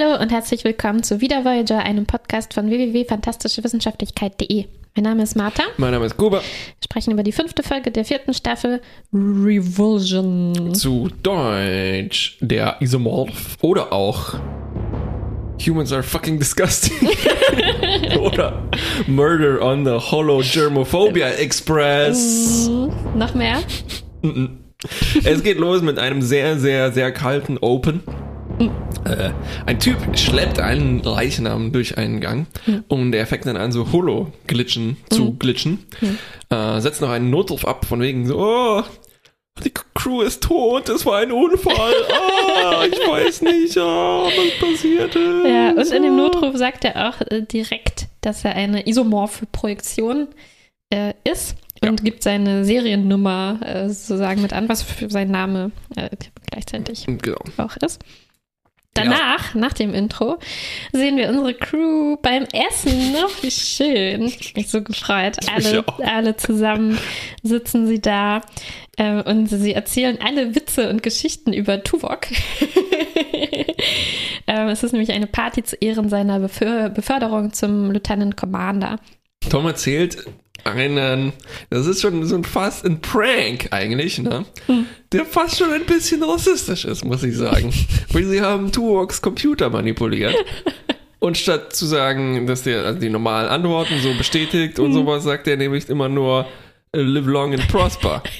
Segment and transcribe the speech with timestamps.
[0.00, 4.64] Hallo und herzlich willkommen zu Wieder Voyager, einem Podcast von www.fantastischewissenschaftlichkeit.de.
[4.94, 5.64] Mein Name ist Martha.
[5.76, 6.38] Mein Name ist Kuba.
[6.38, 6.44] Wir
[6.84, 8.80] sprechen über die fünfte Folge der vierten Staffel
[9.12, 10.74] Revulsion.
[10.74, 14.36] Zu Deutsch der Isomorph oder auch
[15.66, 17.10] Humans are fucking disgusting.
[18.20, 18.62] oder
[19.06, 22.70] Murder on the Holo Germophobia Express.
[22.70, 23.58] Mm, noch mehr?
[25.24, 28.02] es geht los mit einem sehr, sehr, sehr kalten Open.
[29.04, 29.30] Äh,
[29.66, 32.84] ein Typ schleppt einen Leichnam durch einen Gang mhm.
[32.88, 34.96] und er fängt dann an, so Holo-Glitchen mhm.
[35.10, 35.86] zu glitchen.
[36.00, 36.18] Mhm.
[36.50, 38.82] Äh, setzt noch einen Notruf ab, von wegen so, oh,
[39.64, 41.94] die Crew ist tot, es war ein Unfall.
[42.52, 45.46] Ah, ich weiß nicht, ah, was passiert ist.
[45.46, 50.28] Ja, und in dem Notruf sagt er auch äh, direkt, dass er eine isomorphe Projektion
[50.90, 52.04] äh, ist und ja.
[52.04, 56.10] gibt seine Seriennummer äh, sozusagen mit an, was für sein Name äh,
[56.50, 57.38] gleichzeitig genau.
[57.56, 58.00] auch ist.
[58.94, 59.60] Danach, ja.
[59.60, 60.38] nach dem Intro,
[60.92, 63.14] sehen wir unsere Crew beim Essen.
[63.16, 64.22] Oh, wie schön.
[64.40, 65.36] Ich bin so gefreut.
[65.52, 66.98] Alle, alle zusammen
[67.42, 68.40] sitzen sie da
[68.96, 72.26] äh, und sie erzählen alle Witze und Geschichten über Tuvok.
[74.46, 78.98] ähm, es ist nämlich eine Party zu Ehren seiner Beför Beförderung zum Lieutenant Commander.
[79.48, 80.24] Tom erzählt
[80.64, 81.32] einen,
[81.70, 84.44] das ist schon so ein fast ein Prank eigentlich, ne?
[84.66, 84.86] Hm.
[85.12, 87.72] Der fast schon ein bisschen rassistisch ist, muss ich sagen.
[88.12, 90.36] Weil sie haben Tuvoks Computer manipuliert.
[91.18, 94.94] Und statt zu sagen, dass der also die normalen Antworten so bestätigt und hm.
[94.94, 96.46] sowas, sagt er nämlich immer nur
[96.94, 98.22] live long and prosper.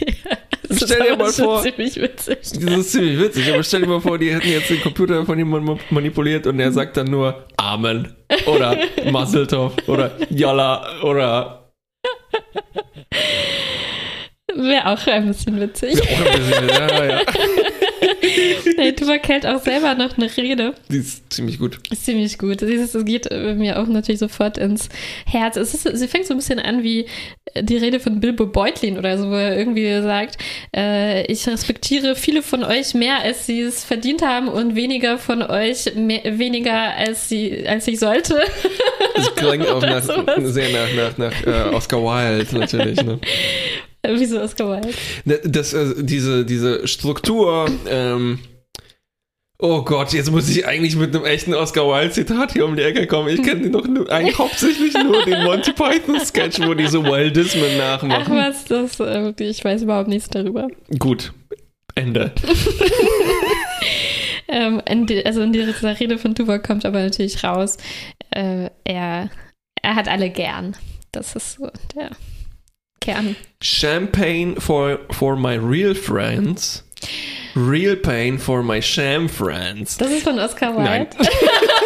[0.71, 2.39] Das stell dir mal vor, ziemlich witzig.
[2.43, 5.37] Das ist ziemlich witzig, aber stell dir mal vor, die hätten jetzt den Computer von
[5.37, 8.15] jemandem manipuliert und er sagt dann nur Amen
[8.47, 8.77] oder
[9.11, 11.60] Mazeltov oder Yalla oder
[14.55, 15.97] Wäre auch ein bisschen witzig.
[15.97, 17.23] Wäre auch ein bisschen, ja, ja.
[18.77, 20.75] Hey, Tuvok hält auch selber noch eine Rede.
[20.89, 21.79] Die ist ziemlich gut.
[21.91, 22.63] Ist ziemlich gut.
[22.63, 24.89] Es geht mir auch natürlich sofort ins
[25.27, 25.57] Herz.
[25.57, 27.07] Ist, sie fängt so ein bisschen an wie
[27.59, 30.39] die Rede von Bilbo Beutlin oder so, wo er irgendwie sagt,
[30.75, 35.43] äh, ich respektiere viele von euch mehr, als sie es verdient haben und weniger von
[35.43, 38.41] euch mehr, weniger, als, sie, als ich sollte.
[39.15, 43.03] Das klingt auch nach, sehr nach, nach, nach uh, Oscar Wilde natürlich.
[43.03, 43.19] Ne?
[44.19, 44.89] Wieso Oscar Wilde?
[45.25, 48.39] Ne, das, also diese, diese Struktur, ähm,
[49.63, 53.07] Oh Gott, jetzt muss ich eigentlich mit einem echten Oscar Wilde-Zitat hier um die Ecke
[53.07, 53.29] kommen.
[53.29, 58.23] Ich kenne nur, eigentlich hauptsächlich nur den Monty Python-Sketch, wo die so Wildismen nachmachen.
[58.27, 60.69] Ach was, das, äh, ich weiß überhaupt nichts darüber.
[60.99, 61.35] Gut,
[61.95, 62.33] Ende.
[64.49, 67.77] ähm, in die, also in dieser Rede von Tuvok kommt aber natürlich raus,
[68.31, 69.29] äh, er,
[69.83, 70.75] er hat alle gern.
[71.13, 72.13] Das ist so der
[73.15, 73.37] Kern.
[73.61, 76.83] Champagne for, for my real friends.
[77.55, 79.97] Real Pain for my sham friends.
[79.97, 80.85] Das ist von Oscar Wilde.
[80.85, 81.09] Nein.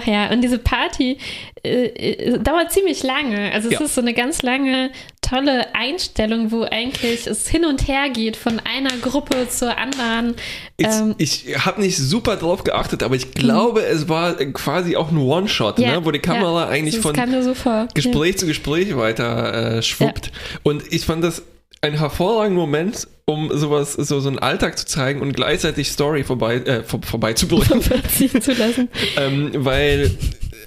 [0.00, 1.18] Ach ja, und diese Party
[1.62, 3.52] äh, äh, dauert ziemlich lange.
[3.52, 3.80] Also es ja.
[3.80, 4.90] ist so eine ganz lange,
[5.20, 10.34] tolle Einstellung, wo eigentlich es hin und her geht von einer Gruppe zur anderen.
[10.78, 15.10] Ähm, ich, ich habe nicht super drauf geachtet, aber ich glaube, es war quasi auch
[15.10, 16.04] ein One-Shot, ja, ne?
[16.04, 17.54] wo die Kamera ja, eigentlich von so
[17.94, 20.32] Gespräch zu Gespräch weiter äh, schwuppt.
[20.62, 21.42] Und ich fand das
[21.82, 26.56] ein hervorragender Moment, um sowas, so, so einen Alltag zu zeigen und gleichzeitig Story vorbei,
[26.56, 27.82] äh, vor, vorbeizubringen.
[28.40, 28.88] zu lassen.
[29.16, 30.10] ähm, weil,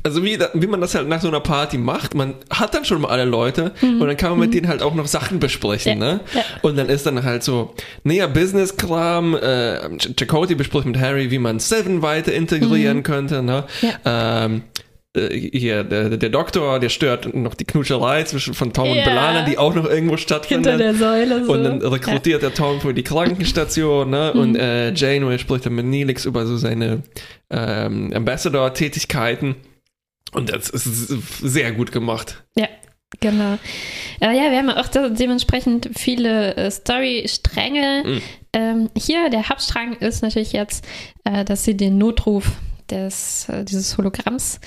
[0.02, 3.02] also wie, wie man das halt nach so einer Party macht, man hat dann schon
[3.02, 4.02] mal alle Leute mhm.
[4.02, 4.54] und dann kann man mit mhm.
[4.54, 6.14] denen halt auch noch Sachen besprechen, ja.
[6.14, 6.20] ne?
[6.34, 6.44] Ja.
[6.64, 11.60] Und dann ist dann halt so, näher Business-Kram, äh, Chakotay bespricht mit Harry, wie man
[11.60, 13.04] Seven weiter integrieren mhm.
[13.04, 13.66] könnte, ne?
[13.82, 14.46] Ja.
[14.46, 14.62] Ähm, äh,
[15.16, 18.94] hier, der, der Doktor, der stört noch die Knutscherei zwischen von Tom ja.
[18.94, 20.72] und Belana, die auch noch irgendwo stattfindet.
[20.72, 21.54] Hinter der Säule so.
[21.54, 22.50] Und dann rekrutiert ja.
[22.50, 24.32] der Tom für die Krankenstation, ne?
[24.34, 24.40] Mhm.
[24.40, 27.04] Und äh, Janeway spricht dann mit Neelix über so seine
[27.52, 29.56] ähm, Ambassador-Tätigkeiten.
[30.34, 30.86] Und das ist
[31.42, 32.44] sehr gut gemacht.
[32.56, 32.68] Ja,
[33.20, 33.60] Genau.
[34.20, 38.04] Äh, ja, wir haben auch dementsprechend viele äh, Story-Stränge.
[38.04, 38.22] Mhm.
[38.54, 40.84] Ähm, hier, der Hauptstrang ist natürlich jetzt,
[41.24, 42.54] äh, dass sie den Notruf
[42.90, 44.60] des, äh, dieses Hologramms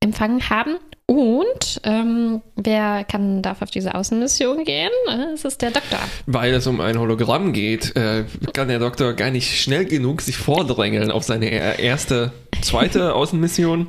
[0.00, 0.76] empfangen haben.
[1.06, 4.90] Und ähm, wer kann, darf auf diese Außenmission gehen?
[5.32, 6.00] Es ist der Doktor.
[6.26, 10.36] Weil es um ein Hologramm geht, äh, kann der Doktor gar nicht schnell genug sich
[10.36, 11.48] vordrängeln auf seine
[11.80, 13.86] erste, zweite Außenmission.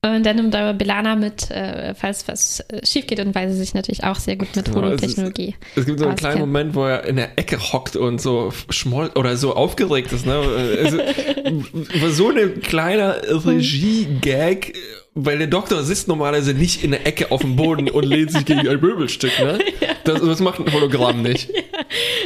[0.00, 3.56] Und dann nimmt aber Belana mit, äh, falls was äh, schief geht und weil sie
[3.56, 5.56] sich natürlich auch sehr gut mit Holotechnologie.
[5.74, 8.52] Es, es, gibt so einen kleinen Moment, wo er in der Ecke hockt und so
[8.70, 10.24] schmoll oder so aufgeregt ist.
[10.24, 10.34] Ne?
[10.34, 10.98] Also,
[12.10, 14.74] so ein kleiner Regie-Gag,
[15.20, 18.44] weil der Doktor sitzt normalerweise nicht in der Ecke auf dem Boden und lehnt sich
[18.44, 19.32] gegen ein Möbelstück.
[19.40, 19.58] Ne?
[20.04, 21.50] Das, das macht ein Hologramm nicht.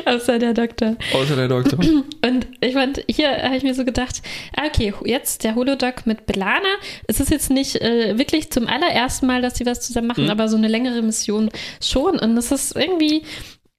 [0.04, 0.14] Ja.
[0.14, 0.96] Außer der Doktor.
[1.12, 1.78] Außer der Doktor.
[2.24, 4.22] Und ich fand, hier habe ich mir so gedacht,
[4.56, 6.68] ah, okay, jetzt der Holodoc mit Belana.
[7.06, 10.30] Es ist jetzt nicht äh, wirklich zum allerersten Mal, dass sie was zusammen machen, mhm.
[10.30, 11.50] aber so eine längere Mission
[11.80, 12.18] schon.
[12.18, 13.22] Und es ist irgendwie,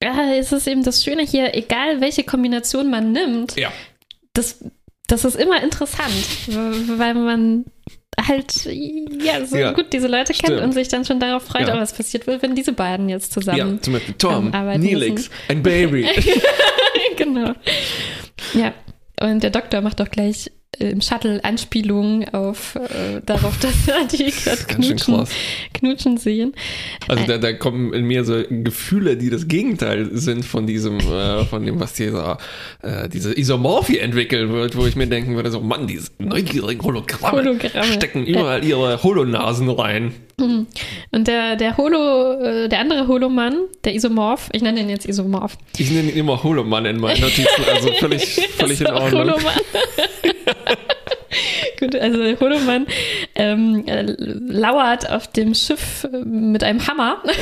[0.01, 3.71] ja, es ist eben das Schöne hier, egal welche Kombination man nimmt, ja.
[4.33, 4.63] das,
[5.07, 6.13] das ist immer interessant,
[6.98, 7.66] weil man
[8.28, 11.80] halt ja so ja, gut diese Leute kennt und sich dann schon darauf freut, ja.
[11.80, 15.64] was passiert wird, wenn diese beiden jetzt zusammen ja, zum Beispiel Tom, ähm, Neelix, ein
[15.64, 16.08] Baby.
[17.18, 17.54] genau.
[18.54, 18.74] Ja,
[19.20, 23.74] und der Doktor macht doch gleich im Shuttle Anspielungen auf äh, darauf, dass
[24.12, 25.28] die gerade knutschen,
[25.74, 26.54] knutschen sehen.
[27.08, 31.46] Also da, da kommen in mir so Gefühle, die das Gegenteil sind von diesem, äh,
[31.46, 32.38] von dem, was dieser,
[32.81, 37.38] äh, diese Isomorphie entwickeln wird, wo ich mir denken würde, so Mann, diese neugierigen Hologramme,
[37.38, 37.94] Hologramme.
[37.94, 40.14] stecken überall ihre Holonasen rein.
[40.38, 40.68] Mhm.
[41.12, 45.57] Und der, der Holo, äh, der andere Holomann, der Isomorph, ich nenne ihn jetzt Isomorph.
[45.77, 49.21] Ich nenne ihn immer Holomann in meinen Notizen, also völlig, völlig in Ordnung.
[49.21, 49.53] Holomann.
[51.80, 52.88] Gut, also Holomann
[53.35, 57.21] ähm, äh, lauert auf dem Schiff äh, mit einem Hammer.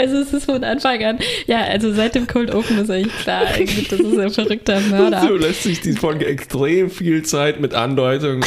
[0.00, 3.46] Also es ist von Anfang an, ja, also seit dem Cold Open ist eigentlich klar,
[3.46, 5.20] eigentlich, das ist ein verrückter Mörder.
[5.20, 8.44] So lässt sich die Folge extrem viel Zeit mit Andeutungen und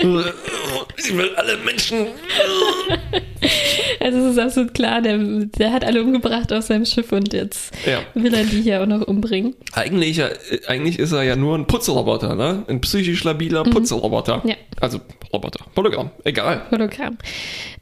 [0.00, 0.22] so.
[0.96, 2.06] Sie will alle Menschen.
[3.98, 7.72] Also es ist absolut klar, der, der hat alle umgebracht auf seinem Schiff und jetzt
[7.84, 7.98] ja.
[8.14, 9.56] will er die hier auch noch umbringen.
[9.72, 10.22] Eigentlich,
[10.68, 12.62] eigentlich ist er ja nur ein Putzroboter, ne?
[12.68, 13.70] Ein psychisch labiler mhm.
[13.70, 14.42] Putzroboter.
[14.44, 14.54] Ja.
[14.80, 15.00] Also
[15.32, 15.64] Roboter.
[15.76, 16.62] Hologramm, egal.
[16.70, 17.18] Hologramm.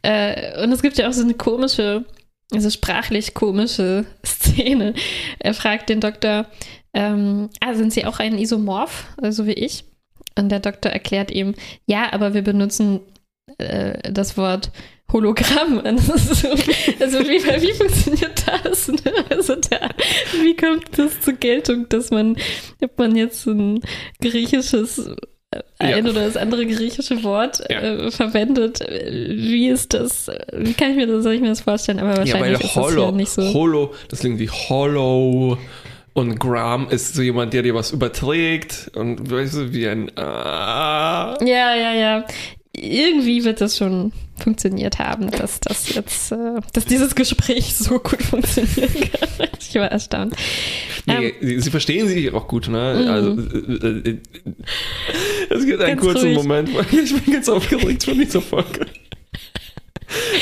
[0.01, 2.05] Äh, und es gibt ja auch so eine komische
[2.53, 4.95] also sprachlich komische Szene.
[5.39, 6.47] Er fragt den Doktor,
[6.95, 9.85] ähm, ah, sind Sie auch ein Isomorph, so also wie ich?
[10.39, 11.55] Und der Doktor erklärt ihm,
[11.87, 13.01] ja, aber wir benutzen
[13.59, 14.71] äh, das Wort
[15.13, 15.83] Hologramm.
[15.99, 18.89] So, also wie, wie funktioniert das?
[18.89, 19.01] Ne?
[19.29, 19.91] Also da,
[20.41, 22.37] wie kommt das zur Geltung, dass man,
[22.83, 23.81] ob man jetzt ein
[24.21, 25.11] griechisches
[25.79, 26.11] ein ja.
[26.11, 27.81] oder das andere griechische Wort ja.
[27.81, 28.81] äh, verwendet.
[28.81, 30.31] Wie ist das?
[30.53, 31.99] Wie kann ich mir das, soll ich mir das vorstellen?
[31.99, 33.55] Aber wahrscheinlich ja, ist Holo, das ja nicht so.
[33.55, 35.59] Holo, das klingt wie Hollow.
[36.15, 41.39] Und Gram ist so jemand, der dir was überträgt und weißt du, wie ein Ah.
[41.41, 42.25] Ja, ja, ja.
[42.75, 48.23] Irgendwie wird das schon funktioniert haben, dass das jetzt, äh, dass dieses Gespräch so gut
[48.23, 49.49] funktionieren kann.
[49.59, 50.35] ich war erstaunt.
[51.07, 53.03] Nee, ähm, sie, sie, verstehen sich auch gut, ne?
[53.03, 53.11] Mhm.
[53.11, 54.19] Also äh, äh,
[55.51, 56.37] es gibt einen kurzen ruhig.
[56.37, 58.87] Moment, ich bin ganz aufgeregt von dieser Folge.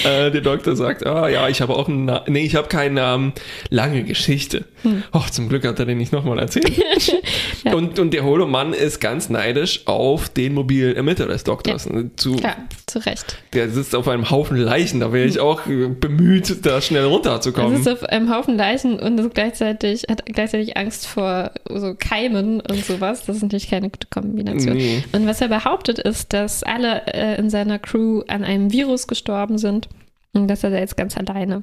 [0.04, 2.94] äh, der Doktor sagt, ah ja, ich habe auch einen, Na nee, ich habe keinen
[2.94, 3.32] Namen,
[3.68, 4.64] lange Geschichte.
[4.82, 5.02] Hm.
[5.12, 6.70] Oh, zum Glück hat er den nicht nochmal erzählt.
[7.64, 7.74] ja.
[7.74, 11.86] und, und der Holomann ist ganz neidisch auf den mobilen Emitter des Doktors.
[11.92, 12.56] Ja, zu, ja,
[12.86, 13.38] zu Recht.
[13.52, 15.42] Der sitzt auf einem Haufen Leichen, da wäre ich hm.
[15.42, 17.72] auch bemüht, da schnell runterzukommen.
[17.72, 22.84] Er sitzt auf einem Haufen Leichen und gleichzeitig, hat gleichzeitig Angst vor so Keimen und
[22.84, 23.24] sowas.
[23.26, 24.76] Das ist natürlich keine gute Kombination.
[24.76, 25.04] Nee.
[25.12, 29.58] Und was er behauptet ist, dass alle äh, in seiner Crew an einem Virus gestorben
[29.58, 29.88] sind
[30.32, 31.62] und dass er da jetzt ganz alleine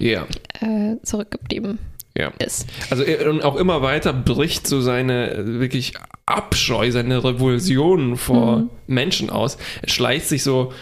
[0.00, 0.26] yeah.
[0.60, 1.78] äh, zurückgeblieben
[2.18, 2.32] ja.
[2.44, 2.66] ist.
[2.90, 5.94] Also und auch immer weiter bricht so seine wirklich
[6.26, 8.70] Abscheu, seine Revulsion vor mhm.
[8.86, 9.56] Menschen aus.
[9.82, 10.72] Er schleicht sich so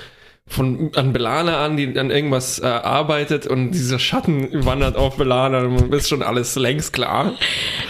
[0.49, 5.63] von an Belana an, die an irgendwas äh, arbeitet und dieser Schatten wandert auf Belana
[5.63, 7.35] und ist schon alles längst klar.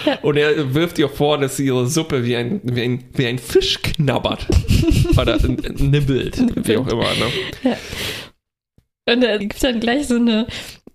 [0.07, 0.19] Ja.
[0.23, 3.39] Und er wirft ihr vor, dass sie ihre Suppe wie ein, wie ein, wie ein
[3.39, 4.47] Fisch knabbert.
[5.19, 7.05] Oder nibbelt, wie auch immer.
[7.05, 7.33] Ne?
[7.63, 7.77] Ja.
[9.13, 10.86] Und da gibt es dann gleich so eine äh,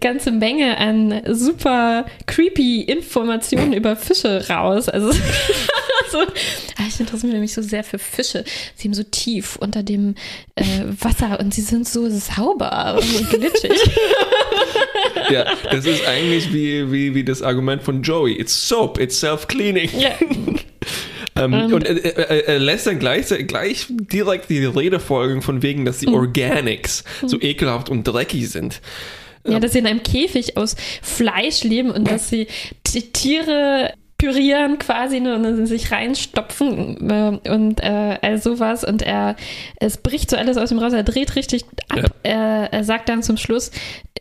[0.00, 4.88] ganze Menge an super creepy Informationen über Fische raus.
[4.88, 5.12] Also
[6.10, 8.44] so, ah, ich interessiere mich so sehr für Fische.
[8.74, 10.14] Sie sind so tief unter dem
[10.54, 10.64] äh,
[11.00, 13.72] Wasser und sie sind so sauber und glitschig.
[15.30, 18.32] ja, das ist eigentlich wie, wie, wie das Argument von Joey.
[18.32, 19.90] It's soap, it's self-cleaning.
[19.98, 20.10] Ja.
[21.38, 21.72] Ähm, ähm.
[21.72, 25.98] und er, er, er, lässt dann gleich, gleich direkt die Rede folgen von wegen, dass
[25.98, 26.14] die hm.
[26.14, 28.80] Organics so ekelhaft und dreckig sind.
[29.52, 32.46] Ja, dass sie in einem Käfig aus Fleisch leben und dass sie
[32.84, 39.36] Tiere pürieren quasi ne, und sich reinstopfen äh, und äh, all sowas und er
[39.78, 41.98] es bricht so alles aus dem raus, er dreht richtig ab.
[41.98, 42.04] Ja.
[42.24, 43.70] Er, er sagt dann zum Schluss,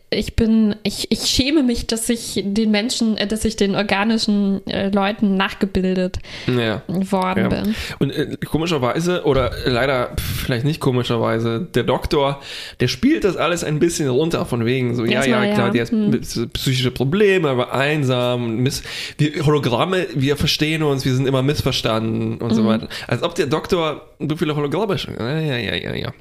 [0.09, 4.65] ich bin, ich, ich schäme mich, dass ich den Menschen, äh, dass ich den organischen
[4.67, 6.81] äh, Leuten nachgebildet ja.
[6.87, 7.49] worden ja.
[7.49, 7.75] bin.
[7.99, 12.41] Und äh, komischerweise, oder leider vielleicht nicht komischerweise, der Doktor,
[12.79, 15.91] der spielt das alles ein bisschen runter, von wegen so, ja, ja, klar, der hat
[15.91, 16.21] hm.
[16.21, 18.83] psychische Probleme, aber einsam, miss
[19.17, 22.55] wir Hologramme, wir verstehen uns, wir sind immer missverstanden und mhm.
[22.55, 22.87] so weiter.
[23.07, 26.13] Als ob der Doktor so viele Hologramme schon, ja, ja, ja, ja.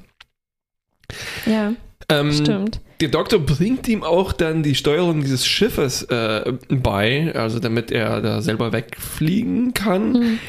[1.45, 1.73] Ja.
[2.09, 2.81] Ähm, Stimmt.
[2.99, 8.21] Der Doktor bringt ihm auch dann die Steuerung dieses Schiffes äh, bei, also damit er
[8.21, 10.15] da selber wegfliegen kann.
[10.15, 10.39] Hm.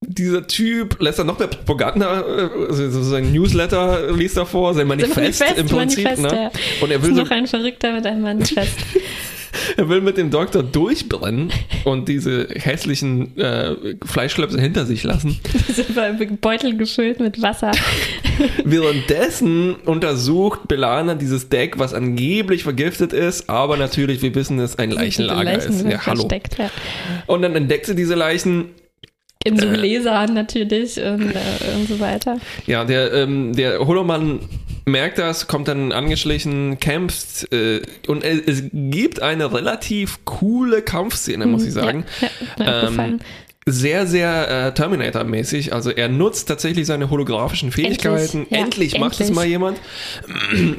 [0.00, 4.86] Dieser Typ lässt dann noch mehr Propaganda, äh, also sein Newsletter liest er vor, sein
[4.86, 6.04] Manifest, Manifest, im Prinzip.
[6.04, 6.42] Manifest, ne?
[6.42, 6.50] ja.
[6.80, 8.78] Und er Ist will, so, noch ein Verrückter mit einem Manifest.
[9.76, 11.52] er will mit dem Doktor durchbrennen
[11.84, 13.74] und diese hässlichen äh,
[14.04, 15.40] Fleischklöpse hinter sich lassen.
[15.68, 15.84] Diese
[16.40, 17.72] Beutel gefüllt mit Wasser.
[18.64, 24.90] Währenddessen untersucht Belana dieses Deck, was angeblich vergiftet ist, aber natürlich, wir wissen, es ein
[24.90, 25.78] Leichenlager Leichen ist.
[25.78, 26.20] sind Ja, hallo.
[26.20, 26.70] versteckt, ja.
[27.26, 28.66] Und dann entdeckt sie diese Leichen.
[29.44, 29.74] In so Äh.
[29.74, 32.38] Gläsern natürlich und, äh, und so weiter.
[32.66, 34.40] Ja, der, ähm, der Holomann
[34.86, 41.46] merkt das, kommt dann angeschlichen, kämpft äh, und es, es gibt eine relativ coole Kampfszene,
[41.46, 42.04] muss ich sagen.
[42.58, 42.88] Ja, ja.
[42.88, 43.20] Ähm,
[43.68, 45.72] sehr, sehr äh, Terminator-mäßig.
[45.72, 48.46] Also er nutzt tatsächlich seine holographischen Fähigkeiten.
[48.48, 49.34] ja, endlich macht es endlich.
[49.34, 49.80] mal jemand.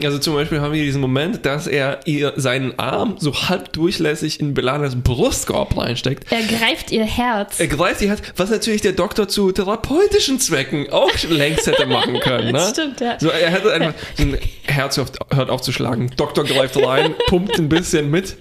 [0.01, 4.39] Also zum Beispiel haben wir diesen Moment, dass er ihr seinen Arm so halb durchlässig
[4.39, 6.31] in Belanas Brustkorb reinsteckt.
[6.31, 7.59] er greift ihr Herz.
[7.59, 12.21] Er greift die Hand, was natürlich der Doktor zu therapeutischen Zwecken auch längst hätte machen
[12.21, 12.53] können.
[12.53, 12.67] Ne?
[12.71, 13.19] Stimmt, ja.
[13.19, 16.09] So, er hätte einfach, ein Herz hört, hört auf zu schlagen.
[16.15, 18.37] Doktor greift rein, pumpt ein bisschen mit.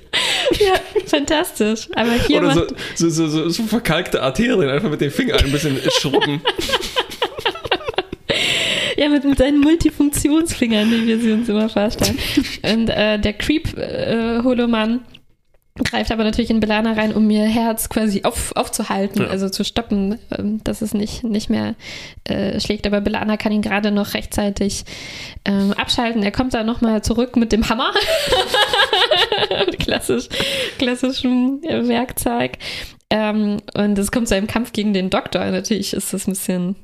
[0.52, 0.74] Ja,
[1.06, 1.88] fantastisch.
[1.94, 5.52] Aber hier Oder so, so, so, so, so verkalkte Arterien einfach mit den Fingern ein
[5.52, 6.40] bisschen schrubben.
[8.96, 12.18] ja, mit, mit seinen Multifunktionsfingern, wie wir sie uns immer vorstellen.
[12.62, 15.00] Und äh, der Creep-Holomann
[15.84, 19.28] greift aber natürlich in Belana rein, um ihr Herz quasi auf, aufzuhalten, Ja.
[19.28, 21.74] also zu stoppen, ähm, dass es nicht, nicht mehr
[22.24, 22.86] äh, schlägt.
[22.86, 24.84] Aber Belana kann ihn gerade noch rechtzeitig
[25.44, 26.22] ähm, abschalten.
[26.22, 27.92] Er kommt dann nochmal zurück mit dem Hammer.
[29.78, 30.28] Klassisch,
[30.78, 32.52] klassischem Werkzeug.
[33.10, 35.44] Ähm, und es kommt zu einem Kampf gegen den Doktor.
[35.50, 36.76] Natürlich ist das ein bisschen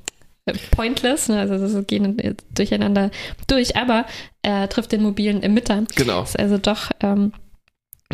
[0.46, 1.40] äh, pointless, ne?
[1.40, 3.10] also das gehen durcheinander
[3.48, 4.06] durch, aber
[4.42, 5.82] er trifft den mobilen Emitter.
[5.96, 6.22] Genau.
[6.22, 7.32] Ist also doch, ähm,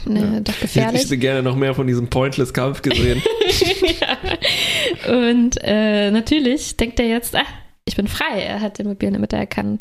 [0.06, 0.40] ne, Ja.
[0.40, 1.02] doch Ich gefährlich.
[1.02, 3.22] hätte gerne noch mehr von diesem Pointless-Kampf gesehen.
[4.00, 5.12] ja.
[5.12, 7.42] Und äh, natürlich denkt er jetzt, ah,
[7.84, 8.40] ich bin frei.
[8.42, 9.78] Er hat den mobilen Emitter, er kann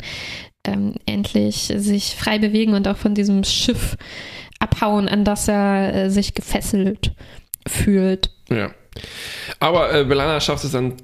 [0.66, 3.96] ähm, endlich sich frei bewegen und auch von diesem Schiff
[4.60, 7.12] abhauen, an das er äh, sich gefesselt
[7.66, 8.30] fühlt.
[8.50, 8.70] ja.
[9.60, 10.94] Aber äh, Belana schafft es dann,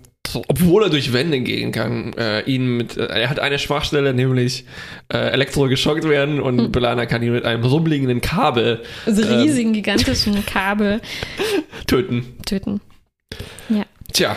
[0.48, 4.64] obwohl er durch Wände gehen kann, äh, ihn mit, äh, er hat eine Schwachstelle, nämlich
[5.12, 6.72] äh, elektrogeschockt werden und Hm.
[6.72, 9.40] Belana kann ihn mit einem rumliegenden Kabel Also Ähm.
[9.40, 11.00] riesigen, gigantischen Kabel
[11.86, 12.34] töten.
[12.46, 12.80] töten.
[14.12, 14.36] Tja.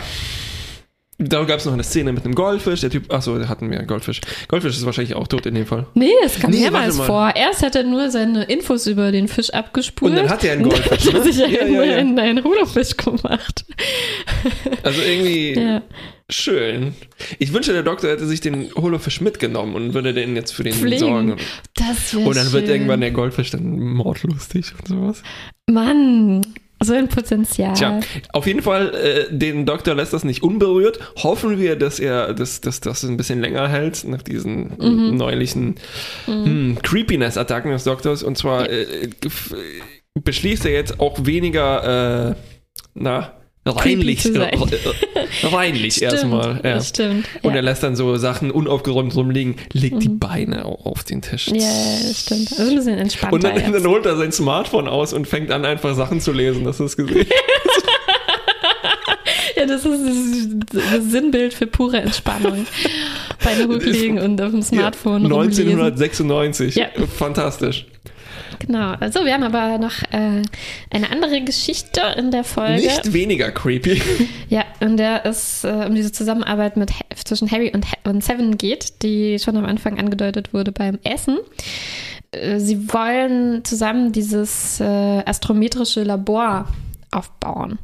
[1.20, 2.80] Da gab es noch eine Szene mit einem Goldfisch.
[2.82, 4.20] Der Typ, achso, da hatten wir einen Goldfisch.
[4.46, 5.86] Goldfisch ist wahrscheinlich auch tot in dem Fall.
[5.94, 7.32] Nee, es kam Nee, mehrmals vor.
[7.34, 10.12] Erst hat er nur seine Infos über den Fisch abgespult.
[10.12, 11.28] Und dann hat er einen Goldfisch, Und dann ne?
[11.28, 11.96] hat sich Ja, einen, ja, ja.
[11.96, 13.64] einen, einen Holofisch gemacht.
[14.84, 15.82] Also irgendwie Ja.
[16.30, 16.94] schön.
[17.40, 20.72] Ich wünsche, der Doktor hätte sich den Holofisch mitgenommen und würde den jetzt für den
[20.74, 20.98] Pflegen.
[21.00, 21.36] sorgen.
[21.74, 22.74] Das wäre Und dann wird schön.
[22.74, 25.22] irgendwann der Goldfisch dann mordlustig und sowas.
[25.68, 26.42] Mann,
[26.82, 27.74] so ein Potenzial.
[27.74, 28.00] Tja,
[28.32, 30.98] auf jeden Fall, äh, den Doktor lässt das nicht unberührt.
[31.22, 35.16] Hoffen wir, dass er dass, dass das ein bisschen länger hält nach diesen Mhm.
[35.16, 35.74] neulichen
[36.26, 38.22] hm, Creepiness-Attacken des Doktors.
[38.22, 39.54] Und zwar äh, gef-
[40.22, 42.34] beschließt er jetzt auch weniger, äh,
[42.94, 43.32] na,
[43.70, 46.54] reinlich, äh, äh, reinlich Stimmt, erstmal.
[46.64, 46.74] Ja.
[46.74, 47.26] Das stimmt.
[47.42, 51.48] Und er lässt dann so Sachen unaufgeräumt rumliegen, legt die Beine au- auf den Tisch.
[51.48, 52.52] ja, das stimmt.
[52.58, 55.64] Also ein bisschen entspannter Und dann, dann holt er sein Smartphone aus und fängt an,
[55.64, 56.64] einfach Sachen zu lesen.
[56.64, 57.26] Das ist gesehen.
[59.56, 60.00] Ja, das ist
[60.72, 62.64] das, Sinnbild für pure Entspannung.
[63.42, 65.64] Beine hochlegen und auf dem Smartphone Ja, rumlesen.
[65.70, 66.74] 1996.
[66.76, 66.86] Ja.
[67.18, 67.86] Fantastisch.
[68.68, 68.92] Genau.
[69.00, 70.42] Also wir haben aber noch äh,
[70.90, 72.82] eine andere Geschichte in der Folge.
[72.82, 74.00] Nicht weniger creepy.
[74.50, 76.90] Ja, in der es äh, um diese Zusammenarbeit mit,
[77.24, 81.38] zwischen Harry und, und Seven geht, die schon am Anfang angedeutet wurde beim Essen.
[82.30, 86.66] Äh, Sie wollen zusammen dieses äh, astrometrische Labor
[87.10, 87.78] aufbauen.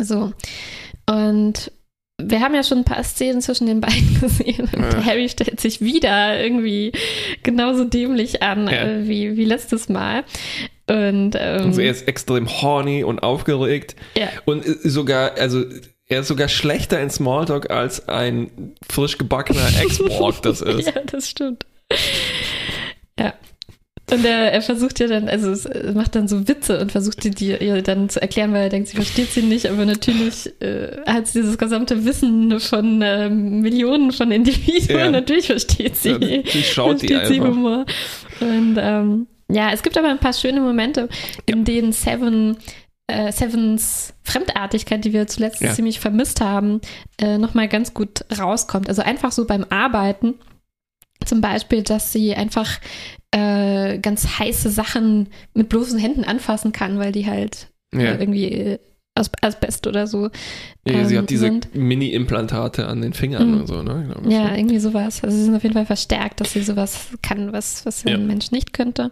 [0.00, 0.32] So.
[1.06, 1.70] Und
[2.30, 4.68] wir haben ja schon ein paar Szenen zwischen den beiden gesehen.
[4.74, 5.04] Und Ja.
[5.04, 6.92] Harry stellt sich wieder irgendwie
[7.42, 8.72] genauso dämlich an Ja.
[8.84, 10.24] äh, wie, wie letztes Mal.
[10.88, 13.96] Und, ähm, Also er ist extrem horny und aufgeregt.
[14.16, 14.28] ja.
[14.44, 15.64] Und äh, sogar, also
[16.06, 20.86] er ist sogar schlechter in Smalltalk als ein frisch gebackener Ex-Borg das ist.
[20.86, 21.64] Ja, das stimmt.
[23.18, 23.34] Ja.
[24.10, 27.30] Und er, er versucht ja dann, also es macht dann so Witze und versucht die,
[27.30, 30.96] die ihr dann zu erklären, weil er denkt, sie versteht sie nicht, aber natürlich äh,
[31.06, 35.10] hat sie dieses gesamte Wissen von äh, Millionen von Individuen, Ja.
[35.10, 36.10] natürlich versteht sie.
[36.10, 37.48] Ja, die schaut die versteht sie einfach.
[37.54, 37.86] Humor.
[38.40, 41.08] Und ähm, ja, es gibt aber ein paar schöne Momente,
[41.46, 42.56] in denen Seven
[43.06, 45.72] äh, Sevens Fremdartigkeit, die wir zuletzt Ja.
[45.72, 46.80] ziemlich vermisst haben,
[47.20, 48.88] äh, nochmal ganz gut rauskommt.
[48.88, 50.34] Also einfach so beim Arbeiten
[51.24, 52.78] Zum Beispiel, dass sie einfach
[53.32, 58.12] äh, ganz heiße Sachen mit bloßen Händen anfassen kann, weil die halt ja.
[58.12, 58.78] äh, irgendwie äh,
[59.14, 60.30] aus Asbest oder so.
[60.86, 63.60] Ja, ähm, sie hat diese Mini-Implantate an den Fingern mhm.
[63.60, 64.14] und so, ne?
[64.28, 64.54] Ja, so.
[64.54, 65.22] irgendwie sowas.
[65.22, 68.14] Also sie sind auf jeden Fall verstärkt, dass sie sowas kann, was, was ja.
[68.14, 69.10] ein Mensch nicht könnte.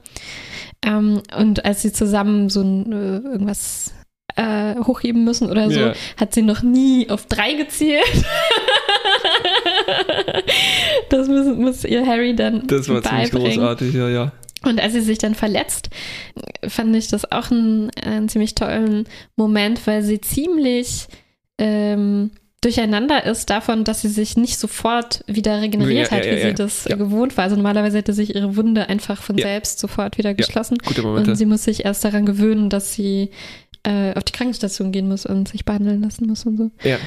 [0.82, 3.92] Ähm, und als sie zusammen so ein, äh, irgendwas
[4.36, 5.92] äh, hochheben müssen oder so, ja.
[6.16, 8.04] hat sie noch nie auf drei gezielt.
[11.11, 13.30] das muss, muss, ihr Harry dann Das war beibringen.
[13.30, 14.32] ziemlich großartig, ja, ja.
[14.62, 15.88] Und als sie sich dann verletzt,
[16.68, 19.06] fand ich das auch einen, einen ziemlich tollen
[19.37, 21.09] Moment, weil sie ziemlich
[21.59, 22.30] ähm,
[22.61, 26.49] durcheinander ist davon, dass sie sich nicht sofort wieder regeneriert ja, hat, ja, wie ja,
[26.49, 27.44] sie das gewohnt war.
[27.44, 30.76] Also normalerweise hätte sich ihre Wunde einfach von selbst sofort wieder geschlossen.
[30.85, 31.30] Gute Momente.
[31.30, 33.30] Und sie muss sich erst daran gewöhnen, dass sie
[33.82, 36.70] äh, auf die Krankenstation gehen muss und sich behandeln lassen muss und so.
[36.82, 36.99] Ja.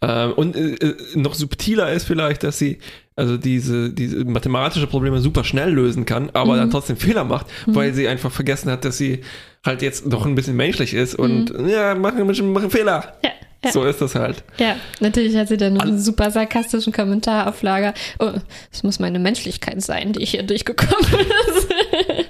[0.00, 2.78] Ähm, und äh, äh noch subtiler ist vielleicht, dass sie
[3.16, 6.58] also diese, diese mathematische Probleme super schnell lösen kann, aber mhm.
[6.58, 7.74] dann trotzdem Fehler macht, mhm.
[7.74, 9.20] weil sie einfach vergessen hat, dass sie
[9.64, 11.68] halt jetzt noch ein bisschen menschlich ist und mhm.
[11.68, 13.14] ja, machen, machen Fehler.
[13.22, 13.30] Ja.
[13.64, 13.72] Ja.
[13.72, 14.44] So ist das halt.
[14.58, 17.94] Ja, natürlich hat sie dann einen super sarkastischen Kommentar auf Lager.
[18.18, 18.32] Oh,
[18.70, 21.06] es muss meine Menschlichkeit sein, die hier durchgekommen
[21.48, 21.68] ist.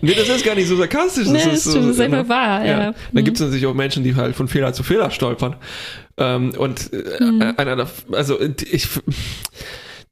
[0.00, 1.24] nee, das ist gar nicht so sarkastisch.
[1.24, 2.80] Das nee, ist, so, das ist einfach wahr, ja.
[2.80, 2.94] ja.
[3.12, 5.56] Dann gibt es natürlich auch Menschen, die halt von Fehler zu Fehler stolpern.
[6.16, 7.54] Ähm, und äh, mhm.
[7.56, 8.88] einer, also ich,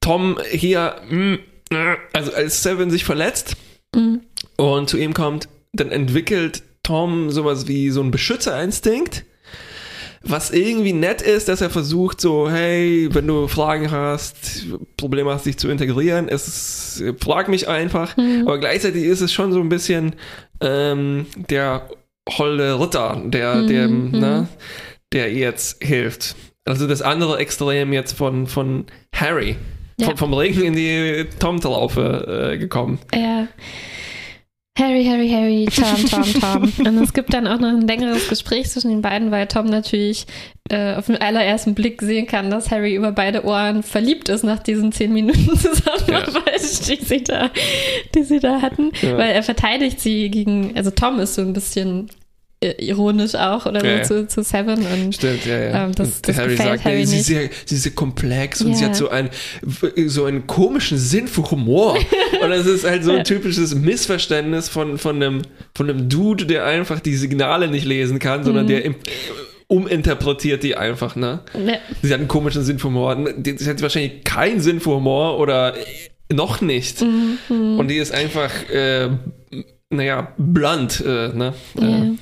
[0.00, 1.36] Tom hier, mh,
[1.70, 3.56] mm, also als Seven sich verletzt
[3.94, 4.22] mhm.
[4.56, 9.24] und zu ihm kommt, dann entwickelt Tom sowas wie so einen Beschützerinstinkt
[10.24, 15.46] was irgendwie nett ist, dass er versucht, so, hey, wenn du Fragen hast, Probleme hast,
[15.46, 18.16] dich zu integrieren, es frag mich einfach.
[18.16, 18.42] Mhm.
[18.46, 20.14] Aber gleichzeitig ist es schon so ein bisschen
[20.60, 21.88] ähm, der
[22.28, 23.66] holde Ritter, der, mhm.
[23.66, 24.10] der, mhm.
[24.12, 24.48] ne,
[25.12, 26.36] der jetzt hilft.
[26.64, 29.56] Also das andere Extrem jetzt von, von Harry.
[29.98, 30.06] Ja.
[30.06, 32.98] Von, vom Regen in die Tom-Traufe äh, gekommen.
[33.14, 33.48] Ja.
[34.78, 36.86] Harry, Harry, Harry, Tom, Tom, Tom.
[36.86, 40.26] Und es gibt dann auch noch ein längeres Gespräch zwischen den beiden, weil Tom natürlich
[40.70, 44.60] äh, auf den allerersten Blick sehen kann, dass Harry über beide Ohren verliebt ist nach
[44.60, 46.94] diesen zehn Minuten Zusammenarbeit, ja.
[46.94, 47.50] die, sie da,
[48.14, 48.92] die sie da hatten.
[49.02, 49.18] Ja.
[49.18, 52.08] Weil er verteidigt sie gegen, also Tom ist so ein bisschen
[52.62, 54.28] ironisch auch oder ja, so ja.
[54.28, 55.84] Zu, zu, Seven und Stimmt, ja, ja.
[55.84, 58.84] Ähm, das, das Harry sagt, Harry sie, ist sehr, sie ist sehr komplex und sie
[58.84, 59.30] hat so einen,
[60.06, 61.96] so einen komischen Sinn für Humor
[62.42, 65.42] und das ist halt so ein typisches Missverständnis von, von, einem,
[65.74, 68.68] von einem Dude, der einfach die Signale nicht lesen kann, sondern mhm.
[68.68, 68.94] der im,
[69.68, 71.40] uminterpretiert die einfach, ne?
[72.02, 73.16] Sie hat einen komischen Sinn für Humor.
[73.42, 75.74] Sie hat wahrscheinlich keinen Sinn für Humor oder
[76.30, 77.00] noch nicht.
[77.00, 77.78] Mhm.
[77.78, 79.08] Und die ist einfach, äh,
[79.88, 81.54] naja, blunt, äh, ne?
[81.80, 82.04] Ja.
[82.04, 82.12] Äh,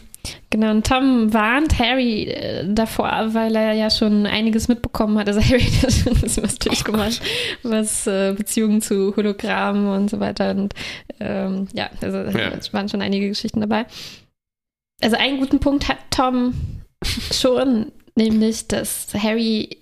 [0.51, 5.29] Genau, und Tom warnt Harry äh, davor, weil er ja schon einiges mitbekommen hat.
[5.29, 7.21] Also Harry hat schon ein bisschen was durchgemacht,
[7.65, 10.51] oh was äh, Beziehungen zu Hologrammen und so weiter.
[10.51, 10.75] Und
[11.21, 12.51] ähm, ja, also ja.
[12.51, 13.87] es waren schon einige Geschichten dabei.
[15.01, 16.55] Also einen guten Punkt hat Tom
[17.33, 19.79] schon, nämlich, dass Harry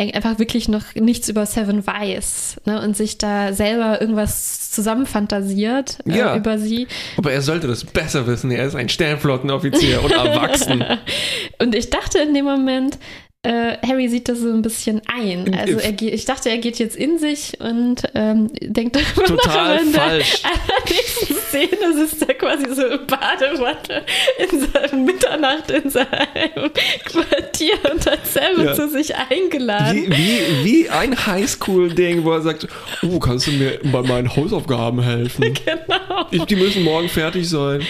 [0.00, 6.18] einfach wirklich noch nichts über Seven weiß ne, und sich da selber irgendwas zusammenfantasiert äh,
[6.18, 6.36] ja.
[6.36, 6.88] über sie.
[7.16, 8.50] Aber er sollte das besser wissen.
[8.50, 10.84] Er ist ein Sternflottenoffizier und erwachsen.
[11.58, 12.98] und ich dachte in dem Moment,
[13.42, 15.54] äh, Harry sieht das so ein bisschen ein.
[15.54, 19.92] Also er ich dachte, er geht jetzt in sich und ähm, denkt darüber Total nach.
[19.92, 20.42] Falsch.
[20.44, 24.04] In der nächsten Szene sitzt er quasi so im Badewanne
[24.38, 26.08] in seinem Mitternacht in seinem
[27.04, 28.74] Quartier und hat selber ja.
[28.74, 30.06] zu sich eingeladen.
[30.08, 32.66] Wie, wie, wie ein Highschool-Ding, wo er sagt,
[33.02, 35.54] oh, kannst du mir bei meinen Hausaufgaben helfen?
[35.64, 36.26] Genau.
[36.30, 37.86] Ich, die müssen morgen fertig sein.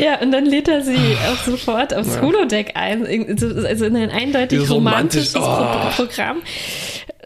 [0.00, 2.22] Ja, und dann lädt er sie auch sofort aufs ja.
[2.22, 6.04] Holodeck ein, also in ein eindeutig romantisches romantisch, oh.
[6.04, 6.38] Programm.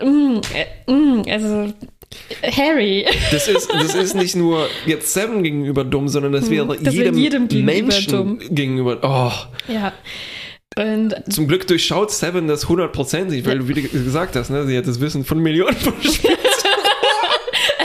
[0.03, 1.73] Mm, äh, mm, also
[2.43, 3.07] Harry.
[3.31, 6.95] Das ist, das ist nicht nur jetzt Seven gegenüber dumm, sondern das hm, wäre das
[6.95, 8.39] jedem, jedem gegenüber Menschen dumm.
[8.39, 8.99] gegenüber.
[9.03, 9.73] Oh.
[9.73, 9.93] Ja.
[10.77, 13.59] Und Zum Glück durchschaut Seven das hundertprozentig, weil ja.
[13.63, 16.34] du wie gesagt hast, ne, sie hat das Wissen von Millionen von Spielen.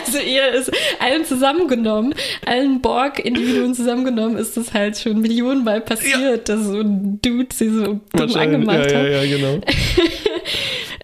[0.10, 6.56] Also ihr ist allen zusammengenommen, allen Borg-Individuen zusammengenommen, ist das halt schon Millionenmal passiert, ja.
[6.56, 9.06] dass so ein Dude sie so dumm angemacht ja, hat.
[9.06, 9.62] Ja, ja, genau.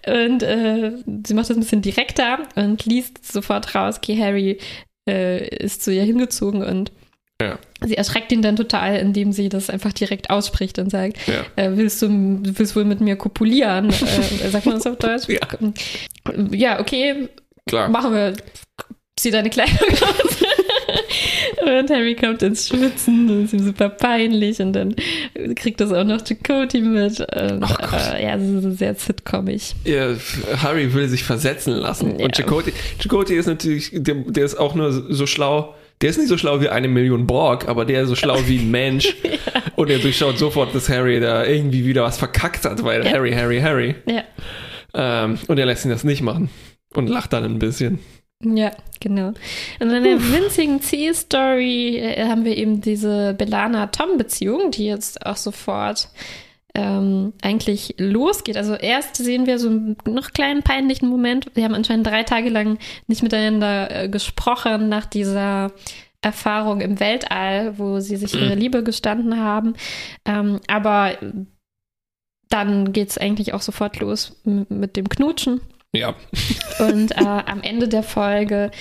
[0.25, 0.91] und äh,
[1.25, 4.57] sie macht das ein bisschen direkter und liest sofort raus, okay, Harry
[5.07, 6.91] äh, ist zu ihr hingezogen und
[7.41, 7.59] ja.
[7.85, 11.43] Sie erschreckt ihn dann total, indem sie das einfach direkt ausspricht und sagt, ja.
[11.57, 13.89] äh, willst du willst wohl mit mir kopulieren?
[13.89, 15.27] äh, sagt man das auf Deutsch?
[15.29, 15.39] Ja,
[16.51, 17.27] ja okay,
[17.67, 17.89] Klar.
[17.89, 18.33] machen wir
[19.15, 20.37] zieh deine Kleidung aus.
[21.65, 24.95] und Harry kommt ins Schwitzen und ist ihm super peinlich und dann
[25.55, 27.19] kriegt das auch noch Chakoti mit.
[27.19, 29.73] Und, äh, ja, das ist sehr sitcomig.
[29.85, 30.15] Ja,
[30.61, 32.19] Harry will sich versetzen lassen.
[32.19, 32.25] Ja.
[32.25, 35.75] Und Chakoti, Chakoti ist natürlich, der, der ist auch nur so schlau.
[36.01, 38.59] Der ist nicht so schlau wie eine Million Borg, aber der ist so schlau wie
[38.59, 39.15] ein Mensch.
[39.23, 39.31] ja.
[39.77, 43.13] Und er durchschaut sofort, dass Harry da irgendwie wieder was verkackt hat, weil ja.
[43.13, 43.95] Harry, Harry, Harry.
[44.05, 44.23] Ja.
[44.93, 46.49] Ähm, und er lässt ihn das nicht machen
[46.97, 47.99] und lacht dann ein bisschen.
[48.43, 49.29] Ja, genau.
[49.79, 56.09] Und in der winzigen C-Story äh, haben wir eben diese Belana-Tom-Beziehung, die jetzt auch sofort
[56.75, 58.57] ähm, eigentlich losgeht.
[58.57, 61.49] Also erst sehen wir so einen noch kleinen peinlichen Moment.
[61.55, 62.77] Wir haben anscheinend drei Tage lang
[63.07, 65.71] nicht miteinander äh, gesprochen nach dieser
[66.21, 69.75] Erfahrung im Weltall, wo sie sich ihre Liebe gestanden haben.
[70.25, 71.13] Ähm, aber
[72.49, 75.61] dann geht es eigentlich auch sofort los mit dem Knutschen.
[75.95, 76.15] Ja.
[76.79, 78.71] Und äh, am Ende der Folge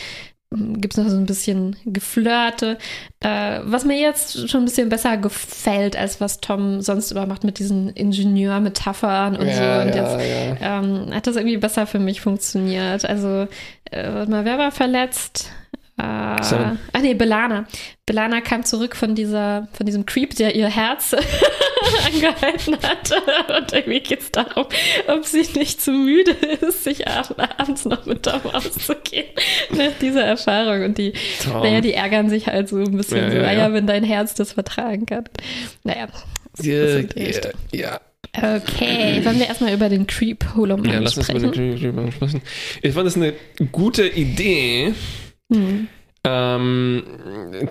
[0.53, 2.79] hm, gibt es noch so ein bisschen Geflirte,
[3.21, 7.45] äh, was mir jetzt schon ein bisschen besser gefällt, als was Tom sonst immer macht
[7.45, 9.89] mit diesen Ingenieur-Metaphern und ja, so.
[9.89, 10.81] Und ja, jetzt ja.
[10.81, 13.05] Ähm, hat das irgendwie besser für mich funktioniert.
[13.05, 13.47] Also,
[13.91, 15.51] äh, mal, wer war verletzt?
[15.97, 17.67] Ah nee, Belana.
[18.05, 21.15] Belana kam zurück von dieser, von diesem Creep, der ihr Herz
[22.07, 23.13] angehalten hat.
[23.57, 24.67] Und irgendwie geht es darum,
[25.07, 29.27] ob sie nicht zu müde ist, sich abends noch mit Tom auszugehen.
[29.71, 30.85] Nach dieser Erfahrung.
[30.85, 31.63] Und die, Tom.
[31.63, 34.35] naja, die ärgern sich halt so ein bisschen ja, so, ja, naja, wenn dein Herz
[34.35, 35.25] das vertragen kann.
[35.85, 36.09] Naja.
[36.61, 37.41] Ja, ja,
[37.73, 38.01] ja.
[38.37, 41.47] Okay, wollen wir erstmal über den Creep Holoman ja, lass sprechen?
[41.47, 42.43] Uns über den Creep sprechen.
[42.83, 43.35] Ich fand das eine
[43.71, 44.93] gute Idee,
[45.49, 45.89] Mhm.
[46.25, 47.03] Ähm,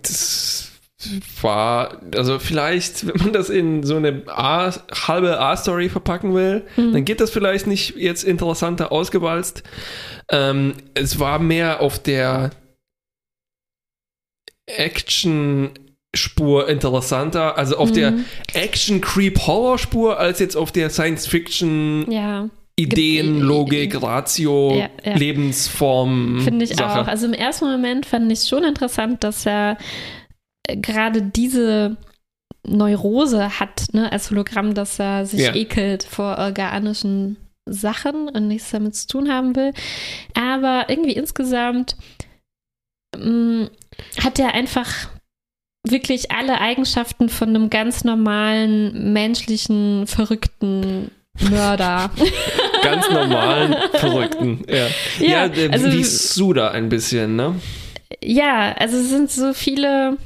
[0.01, 0.71] das
[1.41, 4.71] war, also vielleicht, wenn man das in so eine A,
[5.07, 6.93] halbe A-Story verpacken will, mhm.
[6.93, 9.63] dann geht das vielleicht nicht jetzt interessanter ausgewalzt.
[10.29, 12.51] Ähm, es war mehr auf der
[14.65, 15.71] Action
[16.15, 17.93] Spur interessanter, also auf mhm.
[17.95, 18.13] der
[18.53, 22.49] Action Creep Horror Spur als jetzt auf der Science Fiction ja.
[22.75, 25.15] Ideen, Logik, Ratio, ja, ja.
[25.15, 26.41] Lebensform.
[26.41, 27.01] Finde ich Sache.
[27.01, 27.07] auch.
[27.07, 29.77] Also im ersten Moment fand ich es schon interessant, dass er
[30.67, 31.97] äh, gerade diese
[32.65, 35.53] Neurose hat, ne, als Hologramm, dass er sich ja.
[35.53, 37.37] ekelt vor organischen
[37.69, 39.73] Sachen und nichts damit zu tun haben will.
[40.33, 41.95] Aber irgendwie insgesamt
[43.15, 43.69] mh, mm,
[44.23, 45.09] hat er einfach
[45.87, 51.11] wirklich alle Eigenschaften von einem ganz normalen, menschlichen, verrückten
[51.49, 52.11] Mörder.
[52.83, 54.63] Ganz normalen Verrückten.
[54.67, 54.87] Ja,
[55.19, 57.55] ja, ja also, wie Suda ein bisschen, ne?
[58.21, 60.17] Ja, also es sind so viele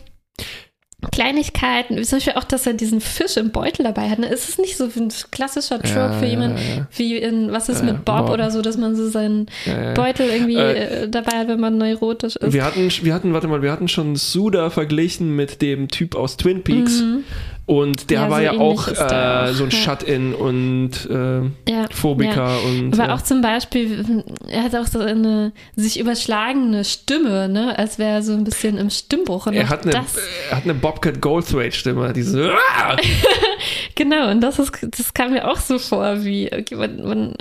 [1.12, 4.18] Kleinigkeiten, zum Beispiel auch, dass er diesen Fisch im Beutel dabei hat.
[4.18, 4.28] Ne?
[4.28, 6.88] Ist es nicht so ein klassischer Trope ja, für jemanden ja, ja.
[6.96, 9.46] wie in Was ist mit Bob, Bob, oder so, dass man so seinen
[9.94, 12.52] Beutel irgendwie äh, äh, dabei hat, wenn man neurotisch ist?
[12.52, 16.36] Wir hatten, wir hatten, warte mal, wir hatten schon Suda verglichen mit dem Typ aus
[16.36, 17.02] Twin Peaks.
[17.02, 17.24] Mhm.
[17.68, 22.48] Und der ja, war so ja auch, äh, so ein Shut-in und äh, ja, Phobiker
[22.48, 22.58] ja.
[22.60, 22.98] und.
[22.98, 27.78] Aber auch zum Beispiel, er hat auch so eine sich überschlagene Stimme, ne?
[27.78, 29.48] Als wäre er so ein bisschen im Stimmbruch.
[29.48, 30.16] Und er, hat eine, das,
[30.50, 32.54] er hat eine Bobcat Goldthwait-Stimme, diese.
[33.96, 37.34] genau, und das ist, das kam mir auch so vor, wie, okay, man, man,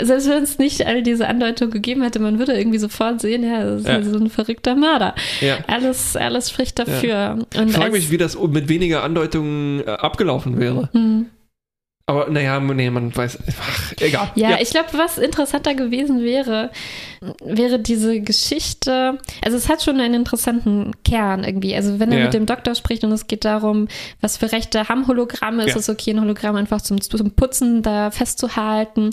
[0.00, 3.64] selbst wenn es nicht all diese Andeutungen gegeben hätte, man würde irgendwie sofort sehen, ja,
[3.64, 4.02] das ist ja.
[4.02, 5.14] so ein verrückter Mörder.
[5.40, 5.58] Ja.
[5.66, 7.38] Alles, alles spricht dafür.
[7.56, 10.88] Und ich frage mich, wie das mit weniger Andeutungen äh, abgelaufen wäre.
[10.92, 11.26] Mhm.
[12.06, 14.30] Aber naja, nee, man weiß, ach, egal.
[14.34, 14.58] Ja, ja.
[14.60, 16.70] ich glaube, was interessanter gewesen wäre,
[17.42, 19.18] wäre diese Geschichte.
[19.42, 21.74] Also es hat schon einen interessanten Kern irgendwie.
[21.74, 22.24] Also wenn er ja.
[22.24, 23.88] mit dem Doktor spricht und es geht darum,
[24.20, 25.76] was für Rechte haben Hologramme, ist ja.
[25.78, 29.08] es okay, ein Hologramm einfach zum, zum Putzen da festzuhalten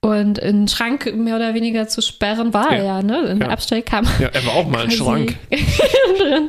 [0.00, 3.20] und in den Schrank mehr oder weniger zu sperren, war er ja, ne?
[3.26, 4.10] In der Abstellkammer.
[4.18, 5.36] Ja, er war auch mal ein Schrank.
[6.18, 6.48] drin.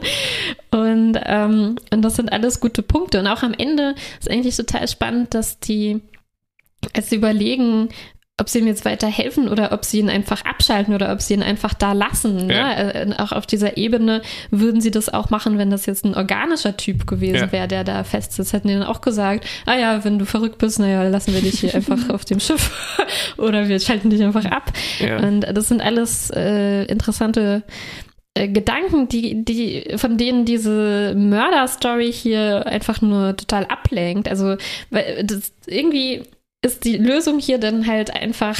[0.71, 3.19] Und, ähm, und das sind alles gute Punkte.
[3.19, 5.80] Und auch am Ende ist eigentlich total spannend, dass die
[6.93, 7.89] als sie überlegen,
[8.41, 11.43] ob sie ihm jetzt weiterhelfen oder ob sie ihn einfach abschalten oder ob sie ihn
[11.43, 12.47] einfach da lassen.
[12.47, 12.55] Ne?
[12.55, 12.73] Ja.
[12.73, 16.75] Äh, auch auf dieser Ebene würden sie das auch machen, wenn das jetzt ein organischer
[16.75, 17.51] Typ gewesen ja.
[17.51, 18.51] wäre, der da fest ist.
[18.51, 21.59] Hätten die dann auch gesagt, ah ja, wenn du verrückt bist, naja, lassen wir dich
[21.59, 22.97] hier einfach auf dem Schiff
[23.37, 24.73] oder wir schalten dich einfach ab.
[24.99, 25.17] Ja.
[25.17, 27.63] Und das sind alles äh, interessante
[28.33, 34.29] äh, Gedanken, die, die, von denen diese Mörder-Story hier einfach nur total ablenkt.
[34.29, 34.55] Also,
[34.89, 36.23] weil das irgendwie
[36.61, 38.57] ist die Lösung hier dann halt einfach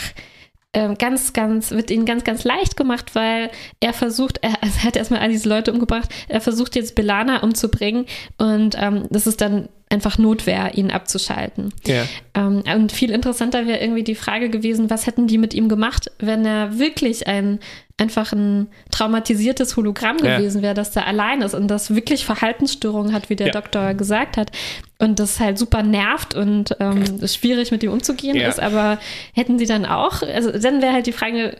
[0.73, 4.95] ähm, ganz, ganz, wird ihnen ganz, ganz leicht gemacht, weil er versucht, er, er hat
[4.95, 8.05] erstmal all diese Leute umgebracht, er versucht jetzt Belana umzubringen
[8.37, 11.73] und ähm, das ist dann einfach Notwehr, ihn abzuschalten.
[11.85, 12.05] Ja.
[12.33, 16.09] Ähm, und viel interessanter wäre irgendwie die Frage gewesen, was hätten die mit ihm gemacht,
[16.19, 17.59] wenn er wirklich ein
[18.01, 20.37] einfach ein traumatisiertes Hologramm Ja.
[20.37, 23.53] gewesen wäre, dass er allein ist und das wirklich Verhaltensstörungen hat, wie der Ja.
[23.53, 24.51] Doktor gesagt hat.
[24.99, 28.49] Und das halt super nervt und ähm, schwierig mit ihm umzugehen Ja.
[28.49, 28.59] ist.
[28.59, 28.97] Aber
[29.33, 31.57] hätten sie dann auch, also dann wäre halt die Frage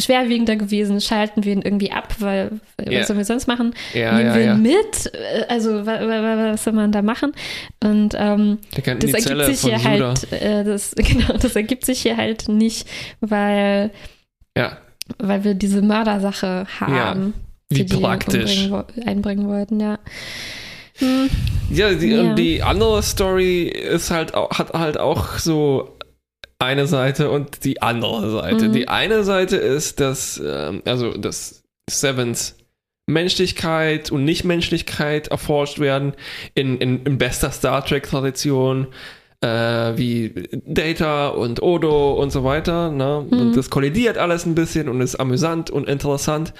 [0.00, 3.00] schwerwiegender gewesen, schalten wir ihn irgendwie ab, weil Ja.
[3.00, 3.74] was sollen wir sonst machen?
[3.92, 4.54] Ja, Nehmen ja, wir ja.
[4.54, 5.12] ihn mit?
[5.14, 7.32] Äh, Also wa, wa, wa, was soll man da machen?
[7.84, 10.14] Und ähm, das ergibt Zelle sich hier Judah.
[10.14, 12.88] halt, äh, das, genau, das ergibt sich hier halt nicht,
[13.20, 13.90] weil,
[14.56, 14.78] Ja,
[15.18, 17.34] weil wir diese Mördersache haben.
[17.68, 18.70] wie für die praktisch.
[18.70, 19.98] wo- einbringen wollten, ja.
[20.98, 21.30] Hm,
[21.70, 22.34] Ja, die, Ja.
[22.34, 25.96] die andere Story ist halt auch, hat halt auch so
[26.58, 28.68] eine Seite und die andere Seite.
[28.68, 28.72] Mhm.
[28.74, 32.56] Die eine Seite ist, dass, ähm, also, dass Sevens
[33.06, 36.12] Menschlichkeit und Nichtmenschlichkeit erforscht werden
[36.54, 38.86] in, in, in bester Star Trek-Tradition.
[39.42, 40.32] Äh, wie
[40.64, 42.90] Data und Odo und so weiter.
[42.92, 43.26] Ne?
[43.28, 43.38] Mhm.
[43.40, 46.54] Und das kollidiert alles ein bisschen und ist amüsant und interessant.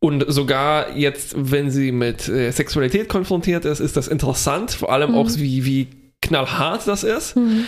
[0.00, 4.72] Und sogar jetzt, wenn sie mit äh, Sexualität konfrontiert ist, ist das interessant.
[4.72, 5.86] Vor allem auch, wie, wie
[6.20, 7.34] knallhart das ist.
[7.36, 7.66] hm,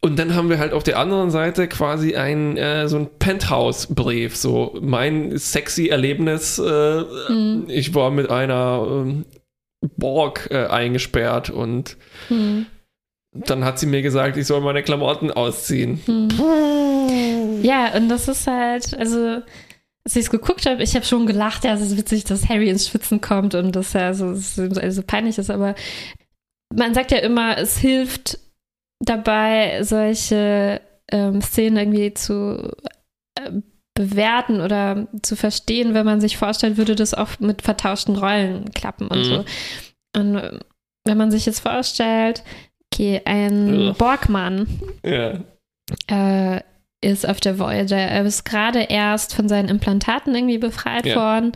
[0.00, 4.36] Und dann haben wir halt auf der anderen Seite quasi ein äh, so ein Penthouse-Brief.
[4.36, 6.58] So mein sexy Erlebnis.
[6.58, 9.24] Äh, hm, Ich war mit einer ähm,
[9.96, 11.96] Borg äh, eingesperrt und
[12.28, 12.66] hm,
[13.34, 16.00] dann hat sie mir gesagt, ich soll meine Klamotten ausziehen.
[16.06, 17.62] hm.
[17.62, 19.42] Ja, und das ist halt, also,
[20.04, 22.68] als ich es geguckt habe, ich habe schon gelacht, ja, es ist witzig, dass Harry
[22.68, 25.74] ins Schwitzen kommt und dass er so, so, so peinlich ist, aber
[26.74, 28.38] man sagt ja immer, es hilft
[29.00, 32.72] dabei, solche ähm, Szenen irgendwie zu
[33.38, 33.50] äh,
[33.94, 39.06] bewerten oder zu verstehen, wenn man sich vorstellt, würde das auch mit vertauschten Rollen klappen
[39.08, 39.24] und Mhm.
[39.24, 39.44] so.
[40.16, 40.58] Und äh,
[41.06, 42.42] wenn man sich jetzt vorstellt,
[42.94, 43.94] okay, ein Ugh.
[43.98, 44.66] Borgmann
[45.04, 45.40] Ja.
[46.06, 46.60] äh,
[47.02, 47.96] ist auf der Voyager.
[47.98, 51.16] Er ist gerade erst von seinen Implantaten irgendwie befreit Ja.
[51.16, 51.52] worden.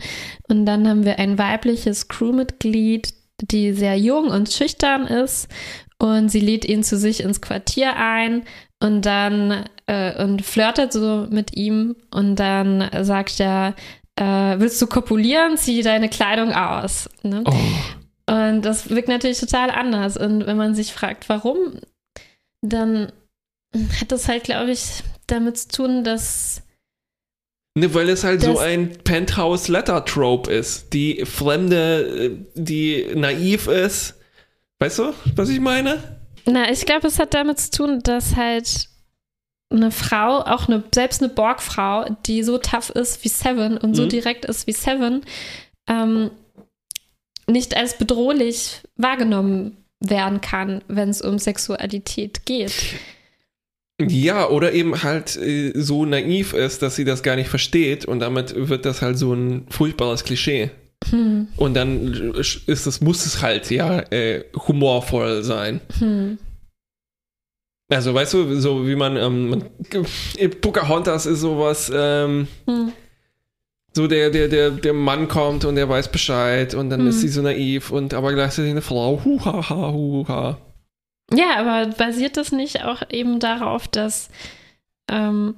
[0.47, 5.47] Und dann haben wir ein weibliches Crewmitglied, die sehr jung und schüchtern ist.
[5.97, 8.43] Und sie lädt ihn zu sich ins Quartier ein
[8.81, 11.95] und dann äh, und flirtet so mit ihm.
[12.11, 13.73] Und dann sagt er,
[14.17, 15.57] äh, willst du kopulieren?
[15.57, 17.09] Zieh deine Kleidung aus.
[17.23, 17.43] Ne?
[17.45, 17.53] Oh.
[18.29, 20.17] Und das wirkt natürlich total anders.
[20.17, 21.79] Und wenn man sich fragt, warum,
[22.61, 23.11] dann
[23.99, 26.61] hat das halt, glaube ich, damit zu tun, dass.
[27.75, 30.93] Ne, weil es halt so ein Penthouse-Letter-Trope ist.
[30.93, 34.15] Die Fremde, äh, die naiv ist.
[34.79, 36.19] Weißt du, was ich meine?
[36.45, 38.87] Na, ich glaube, es hat damit zu tun, dass halt
[39.71, 44.03] eine Frau, auch eine, selbst eine Borg-Frau, die so tough ist wie Seven und so
[44.03, 44.09] Mhm.
[44.09, 45.21] direkt ist wie Seven,
[45.87, 46.31] ähm,
[47.49, 52.73] nicht als bedrohlich wahrgenommen werden kann, wenn es um Sexualität geht.
[54.01, 58.19] Ja, oder eben halt äh, so naiv ist, dass sie das gar nicht versteht und
[58.21, 60.71] damit wird das halt so ein furchtbares Klischee.
[61.09, 65.81] Hm, Und dann ist es, muss es halt ja äh, humorvoll sein.
[65.97, 66.37] hm,
[67.91, 69.63] Also weißt du, so wie man, ähm, man
[70.61, 72.93] Pocahontas ist sowas, ähm, hm.
[73.95, 77.07] So der, der, der, der Mann kommt und der weiß Bescheid und dann Hm.
[77.07, 80.57] ist sie so naiv und aber gleichzeitig eine Frau, huhaha, huha.
[81.33, 84.29] Ja, aber basiert das nicht auch eben darauf, dass
[85.09, 85.55] ähm,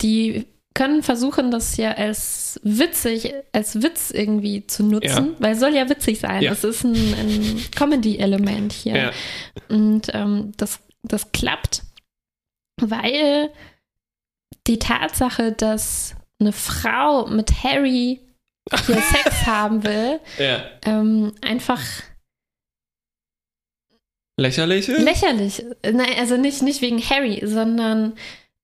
[0.00, 5.34] die können versuchen, das ja als witzig, als Witz irgendwie zu nutzen, Ja.
[5.38, 6.40] weil es soll ja witzig sein.
[6.42, 6.50] Ja.
[6.50, 8.96] Das ist ein, ein Comedy-Element hier.
[8.96, 9.10] Ja.
[9.68, 11.82] Und ähm, das, das klappt,
[12.80, 13.50] weil
[14.68, 18.20] die Tatsache, dass eine Frau mit Harry
[18.86, 20.64] hier Sex haben will, ja.
[20.84, 21.80] ähm, einfach
[24.38, 25.02] Lächerlich ist?
[25.02, 25.64] lächerlich.
[25.82, 28.16] Nein, also nicht, nicht wegen Harry, sondern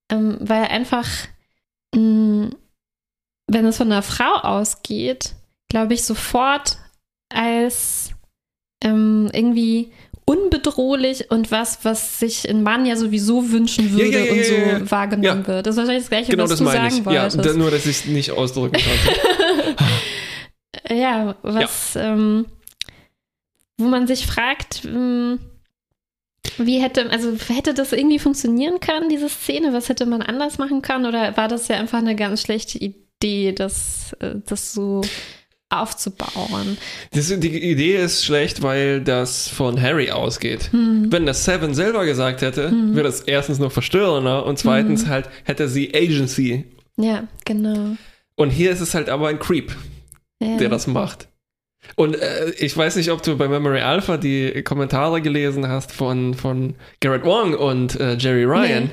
[0.09, 1.07] ähm, weil einfach,
[1.93, 2.51] mh,
[3.47, 5.35] wenn es von einer Frau ausgeht,
[5.67, 6.77] glaube ich, sofort
[7.29, 8.11] als
[8.83, 9.91] ähm, irgendwie
[10.25, 14.45] unbedrohlich und was, was sich ein Mann ja sowieso wünschen würde Ja, ja, ja, und
[14.45, 14.91] so ja, ja.
[14.91, 15.47] wahrgenommen Ja.
[15.47, 15.67] wird.
[15.67, 17.13] Das ist wahrscheinlich das Gleiche, genau was das du meine sagen ich.
[17.13, 17.45] Ja, wolltest.
[17.45, 19.75] da- nur, dass ich es nicht ausdrücken konnte.
[20.89, 22.45] Ja, was, Ähm,
[23.77, 25.39] wo man sich fragt, ähm,
[26.57, 29.73] wie hätte, also hätte das irgendwie funktionieren können, diese Szene?
[29.73, 31.05] Was hätte man anders machen können?
[31.05, 35.01] Oder war das ja einfach eine ganz schlechte Idee, das, äh, das so
[35.81, 36.77] aufzubauen?
[37.13, 40.69] Das, die Idee ist schlecht, weil das von Harry ausgeht.
[40.71, 41.11] Hm.
[41.11, 45.09] Wenn das Seven selber gesagt hätte, wäre das erstens noch verstörender und zweitens Hm.
[45.09, 46.65] halt hätte sie Agency.
[46.97, 47.95] Ja, genau.
[48.35, 49.71] Und hier ist es halt aber ein Creep,
[50.41, 50.57] Ja.
[50.57, 51.27] der das macht.
[51.95, 56.33] Und äh, ich weiß nicht, ob du bei Memory Alpha die Kommentare gelesen hast von,
[56.33, 58.85] von Garrett Wong und äh, Jerry Ryan.
[58.85, 58.89] Nee.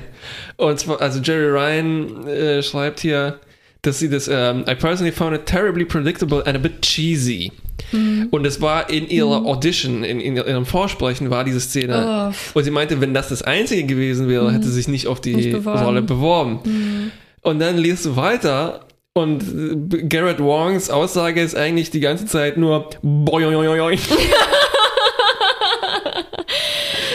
[0.57, 3.39] Und zwar, also Jerry Ryan äh, schreibt hier,
[3.83, 7.51] dass sie das, um, ähm, I personally found it terribly predictable and a bit cheesy.
[7.91, 8.29] Mhm.
[8.31, 9.45] Und es war in ihrer mhm.
[9.45, 12.31] Audition, in, in, ihrem Vorsprechen war diese Szene.
[12.31, 12.57] Oh.
[12.57, 14.53] Und sie meinte, wenn das das Einzige gewesen wäre, mhm.
[14.53, 15.83] hätte sie sich nicht auf die nicht beworben.
[15.83, 16.59] Rolle beworben.
[16.63, 17.11] Mhm.
[17.41, 22.89] Und dann liest du weiter und Garrett Wongs Aussage ist eigentlich die ganze Zeit nur
[23.01, 23.53] boing.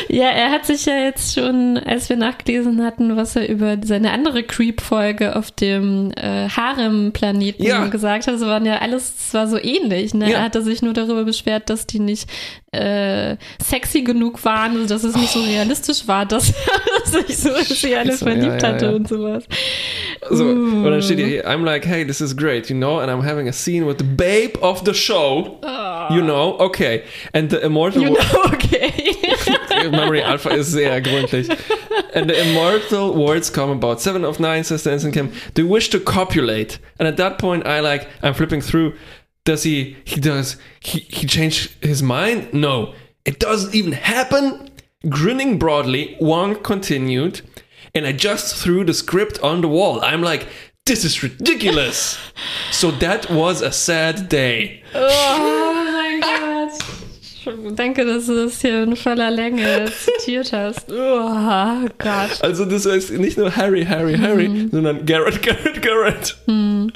[0.08, 4.10] Ja, er hat sich ja jetzt schon, als wir nachgelesen hatten, was er über seine
[4.12, 7.86] andere Creep-Folge auf dem äh, Harem-Planeten ja.
[7.88, 10.14] gesagt hat, das waren ja alles, es war so ähnlich.
[10.14, 10.30] Ne?
[10.30, 10.38] Ja.
[10.38, 12.28] Er hatte sich nur darüber beschwert, dass die nicht
[12.72, 16.52] äh, sexy genug waren, also dass es nicht so realistisch war, dass
[17.12, 19.44] er sich so sie alle verliebt ja, hatte und sowas.
[20.30, 20.48] So, uh.
[20.48, 23.48] und dann steht hier, I'm like, hey, this is great, you know, and I'm having
[23.48, 25.58] a scene with the babe of the show.
[25.62, 26.14] Oh.
[26.14, 27.02] You know, okay.
[27.32, 28.02] And the immortal...
[28.02, 28.92] You know, okay.
[29.84, 31.48] Memory Alpha is sehr gründlich.
[32.14, 35.32] And the immortal words come about seven of nine, says Dancing Kim.
[35.54, 36.78] They wish to copulate.
[36.98, 38.94] And at that point, I like, I'm flipping through.
[39.44, 42.52] Does he, he does, he, he changed his mind?
[42.52, 42.94] No.
[43.24, 44.70] It doesn't even happen.
[45.08, 47.42] Grinning broadly, Wong continued,
[47.94, 50.00] and I just threw the script on the wall.
[50.02, 50.48] I'm like,
[50.86, 52.18] this is ridiculous.
[52.72, 54.82] so that was a sad day.
[54.94, 56.44] Oh my god.
[57.74, 60.88] Danke, dass du das hier in voller Länge zitiert hast.
[60.98, 62.42] Oh Gott.
[62.42, 64.70] Also das heißt nicht nur Harry, Harry, Harry, mhm.
[64.70, 66.36] sondern Garrett, Garrett, Garrett.
[66.46, 66.92] Mhm.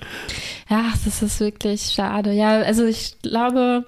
[0.69, 2.33] Ja, das ist wirklich schade.
[2.33, 3.85] Ja, also ich glaube,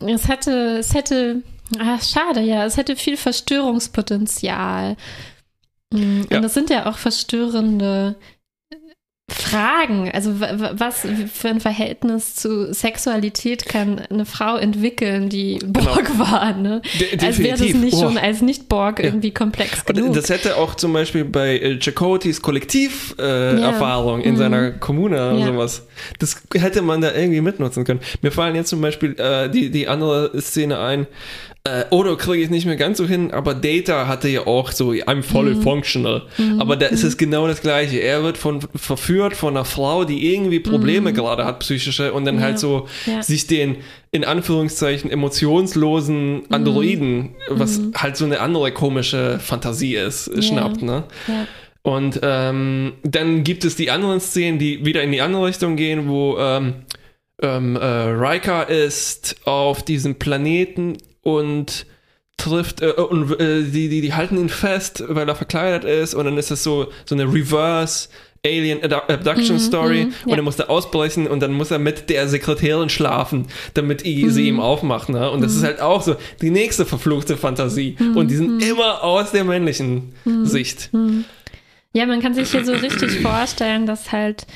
[0.00, 1.42] es hätte, es hätte,
[1.78, 4.96] ach, schade, ja, es hätte viel Verstörungspotenzial.
[5.92, 6.26] Mhm.
[6.30, 8.16] Und das sind ja auch verstörende
[9.30, 15.72] Fragen, also was für ein Verhältnis zu Sexualität kann eine Frau entwickeln, die genau.
[15.72, 16.18] Borg genau.
[16.30, 16.82] war, ne?
[17.00, 18.02] De als wäre das nicht oh.
[18.02, 19.06] schon als Nicht-Borg ja.
[19.06, 20.12] irgendwie komplex genug.
[20.12, 24.28] Das hätte auch zum Beispiel bei äh, Chakotis Kollektiverfahrung äh, ja.
[24.28, 24.38] in mhm.
[24.38, 25.32] seiner Kommune ja.
[25.32, 25.86] oder sowas,
[26.18, 28.00] das hätte man da irgendwie mitnutzen können.
[28.20, 31.06] Mir fallen jetzt zum Beispiel äh, die, die andere Szene ein,
[31.66, 34.90] äh, Odo kriege ich nicht mehr ganz so hin, aber Data hatte ja auch so,
[34.90, 35.62] I'm fully mhm.
[35.62, 36.22] functional.
[36.36, 36.60] Mhm.
[36.60, 37.08] Aber da ist mhm.
[37.08, 38.00] es genau das Gleiche.
[38.00, 41.14] Er wird von, verführt von einer Frau, die irgendwie Probleme mhm.
[41.14, 42.42] gerade hat, psychische, und dann ja.
[42.42, 43.22] halt so ja.
[43.22, 43.76] sich den,
[44.12, 46.44] in Anführungszeichen, emotionslosen mhm.
[46.50, 47.92] Androiden, was mhm.
[47.96, 50.42] halt so eine andere komische Fantasie ist, ja.
[50.42, 51.04] schnappt, ne?
[51.26, 51.46] Ja.
[51.82, 56.08] Und ähm, dann gibt es die anderen Szenen, die wieder in die andere Richtung gehen,
[56.08, 56.76] wo ähm,
[57.42, 61.86] ähm, äh, Riker ist auf diesem Planeten und
[62.36, 66.24] trifft äh, und äh, die, die, die halten ihn fest, weil er verkleidet ist und
[66.24, 68.08] dann ist das so, so eine Reverse
[68.44, 72.10] Alien Abduction mhm, Story mm, und er muss da ausbrechen und dann muss er mit
[72.10, 74.28] der Sekretärin schlafen, damit mm.
[74.28, 75.08] sie ihm aufmacht.
[75.08, 75.30] Ne?
[75.30, 77.96] Und das ist halt auch so die nächste verfluchte Fantasie.
[77.98, 78.60] Mhm, und die sind mhm.
[78.60, 80.90] immer aus der männlichen Sicht.
[81.92, 84.46] Ja, man kann sich hier so richtig vorstellen, dass halt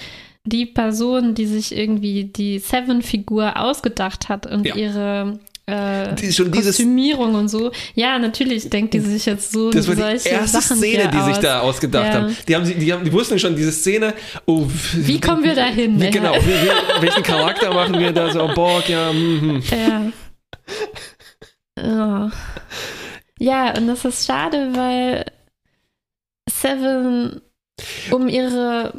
[0.44, 4.74] die Person, die sich irgendwie die Seven-Figur ausgedacht hat und ja.
[4.74, 7.70] ihre äh, die, schon Kostümierung und so.
[7.94, 11.26] Ja, natürlich denkt die sich jetzt so Das war die erste Sachen Szene, die aus.
[11.26, 12.12] sich da ausgedacht ja.
[12.14, 12.36] haben.
[12.48, 14.14] Die, haben die, haben, die wussten schon, diese Szene,
[14.46, 16.00] oh, wie kommen wir da hin?
[16.00, 18.44] Wie, genau, wie, wie, welchen Charakter machen wir da so?
[18.44, 19.12] Oh, Borg, ja.
[19.12, 20.12] Mm, ja.
[21.80, 22.30] Oh.
[23.38, 25.26] Ja, und das ist schade, weil
[26.50, 27.42] Seven
[28.10, 28.94] um ihre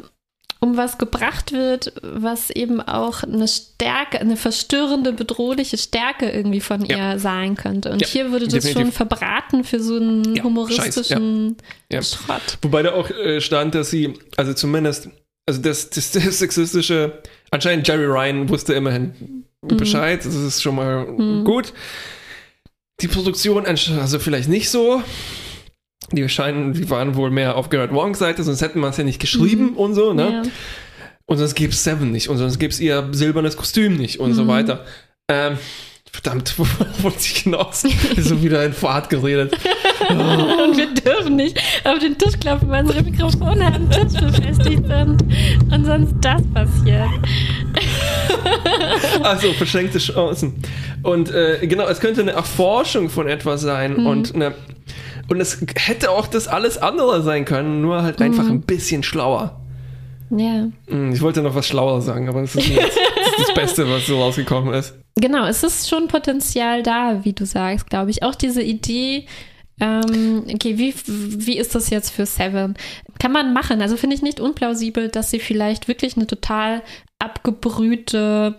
[0.60, 6.84] um was gebracht wird, was eben auch eine Stärke, eine verstörende, bedrohliche Stärke irgendwie von
[6.84, 7.14] ja.
[7.14, 7.90] ihr sein könnte.
[7.90, 8.82] Und ja, hier würde das definitiv.
[8.82, 11.56] schon verbraten für so einen ja, humoristischen
[11.90, 12.58] Scheiß, Schrott.
[12.60, 15.08] Wobei da auch äh, stand, dass sie, also zumindest,
[15.46, 19.76] also das, das, das sexistische, anscheinend Jerry Ryan wusste immerhin mhm.
[19.78, 21.44] Bescheid, das ist schon mal mhm.
[21.44, 21.72] gut.
[23.00, 25.02] Die Produktion, also vielleicht nicht so.
[26.12, 29.04] Die scheinen, die waren wohl mehr auf Gerard Wongs Seite, sonst hätten wir es ja
[29.04, 29.76] nicht geschrieben mhm.
[29.76, 30.42] und so, ne?
[30.44, 30.50] Ja.
[31.26, 34.30] Und sonst gäbe es Seven nicht und sonst gäbe es ihr silbernes Kostüm nicht und
[34.30, 34.34] mhm.
[34.34, 34.84] so weiter.
[35.28, 35.58] Ähm,
[36.10, 36.66] verdammt, wo
[37.04, 37.84] wollte ich hinaus?
[38.16, 39.56] so wieder in Fahrt geredet.
[40.08, 40.12] Oh.
[40.64, 45.22] und wir dürfen nicht auf den Tisch klopfen, weil unsere Mikrofone am Tisch befestigt sind.
[45.72, 47.08] Und sonst das passiert.
[49.22, 50.60] also, verschenkte Chancen.
[51.02, 54.06] Und äh, genau, es könnte eine Erforschung von etwas sein mhm.
[54.06, 54.54] und eine
[55.30, 58.50] und es hätte auch das alles andere sein können, nur halt einfach mhm.
[58.50, 59.60] ein bisschen schlauer.
[60.30, 60.68] Ja.
[60.88, 63.88] Hm, ich wollte noch was schlauer sagen, aber das ist, jetzt, das, ist das Beste,
[63.88, 64.94] was so rausgekommen ist.
[65.16, 68.22] Genau, es ist schon Potenzial da, wie du sagst, glaube ich.
[68.22, 69.26] Auch diese Idee,
[69.80, 72.74] ähm, okay, wie, wie ist das jetzt für Seven?
[73.20, 73.82] Kann man machen.
[73.82, 76.82] Also finde ich nicht unplausibel, dass sie vielleicht wirklich eine total
[77.18, 78.56] abgebrühte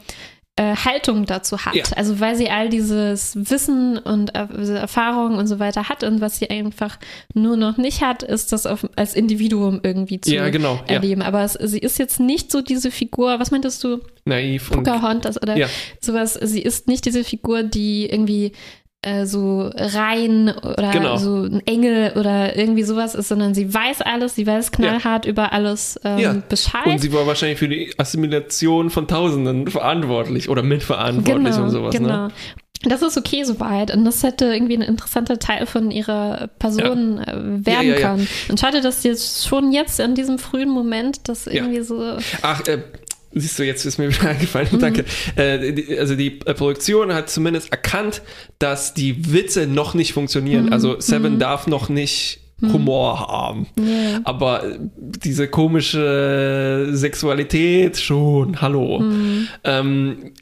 [0.58, 1.76] äh, Haltung dazu hat.
[1.76, 1.84] Ja.
[1.96, 6.20] Also weil sie all dieses Wissen und äh, diese Erfahrungen und so weiter hat und
[6.20, 7.00] was sie einfach
[7.34, 10.96] nur noch nicht hat, ist das auf, als Individuum irgendwie zu Ja, genau, ja.
[10.96, 11.22] erleben.
[11.22, 15.42] Aber es, sie ist jetzt nicht so diese Figur, was meintest du, Naiv und Pocahontas
[15.42, 15.68] oder Ja.
[16.02, 16.34] sowas.
[16.34, 18.52] Sie ist nicht diese Figur, die irgendwie
[19.04, 21.18] äh, so rein oder Genau.
[21.18, 25.54] so ein Engel oder irgendwie sowas ist, sondern sie weiß alles, sie weiß knallhart über
[25.54, 26.36] alles ähm, Ja.
[26.48, 26.86] Bescheid.
[26.86, 31.96] Und sie war wahrscheinlich für die Assimilation von Tausenden verantwortlich oder mitverantwortlich und sowas.
[31.96, 32.28] genau.
[32.28, 32.32] Ne?
[32.84, 37.28] Das ist okay soweit und das hätte irgendwie ein interessanter Teil von ihrer Person äh,
[37.36, 38.00] werden Ja, ja, ja.
[38.00, 38.28] können.
[38.50, 42.80] Und schade, dass jetzt schon jetzt in diesem frühen Moment das irgendwie so Ach, äh,
[43.34, 44.80] siehst du, jetzt ist mir wieder eingefallen, Mhm.
[44.80, 45.06] danke.
[45.36, 48.22] Äh, die, also die äh, Produktion hat zumindest erkannt,
[48.60, 50.66] dass die Witze noch nicht funktionieren.
[50.68, 50.74] Mhm.
[50.74, 53.66] Also Seven darf noch nicht Humor haben.
[53.80, 54.22] Ja.
[54.24, 59.00] Aber äh, diese komische Sexualität schon, hallo.
[59.00, 59.48] Mhm.
[59.64, 60.34] Ähm,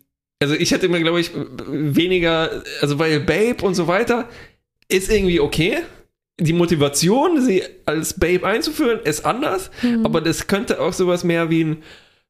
[0.42, 1.32] also ich hätte mir, glaube ich,
[1.68, 4.28] weniger, also weil Babe und so weiter
[4.90, 5.78] ist irgendwie okay.
[6.42, 10.06] Die Motivation, sie als Babe einzuführen, ist anders, Mhm.
[10.06, 11.78] aber das könnte auch sowas mehr wie ein,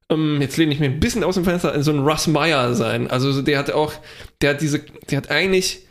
[0.10, 3.10] ähm, jetzt lehne ich mir ein bisschen aus dem Fenster, so ein Russ Meyer sein.
[3.10, 3.94] Also so, der hat auch,
[4.42, 4.80] der hat diese,
[5.10, 5.82] der hat eigentlich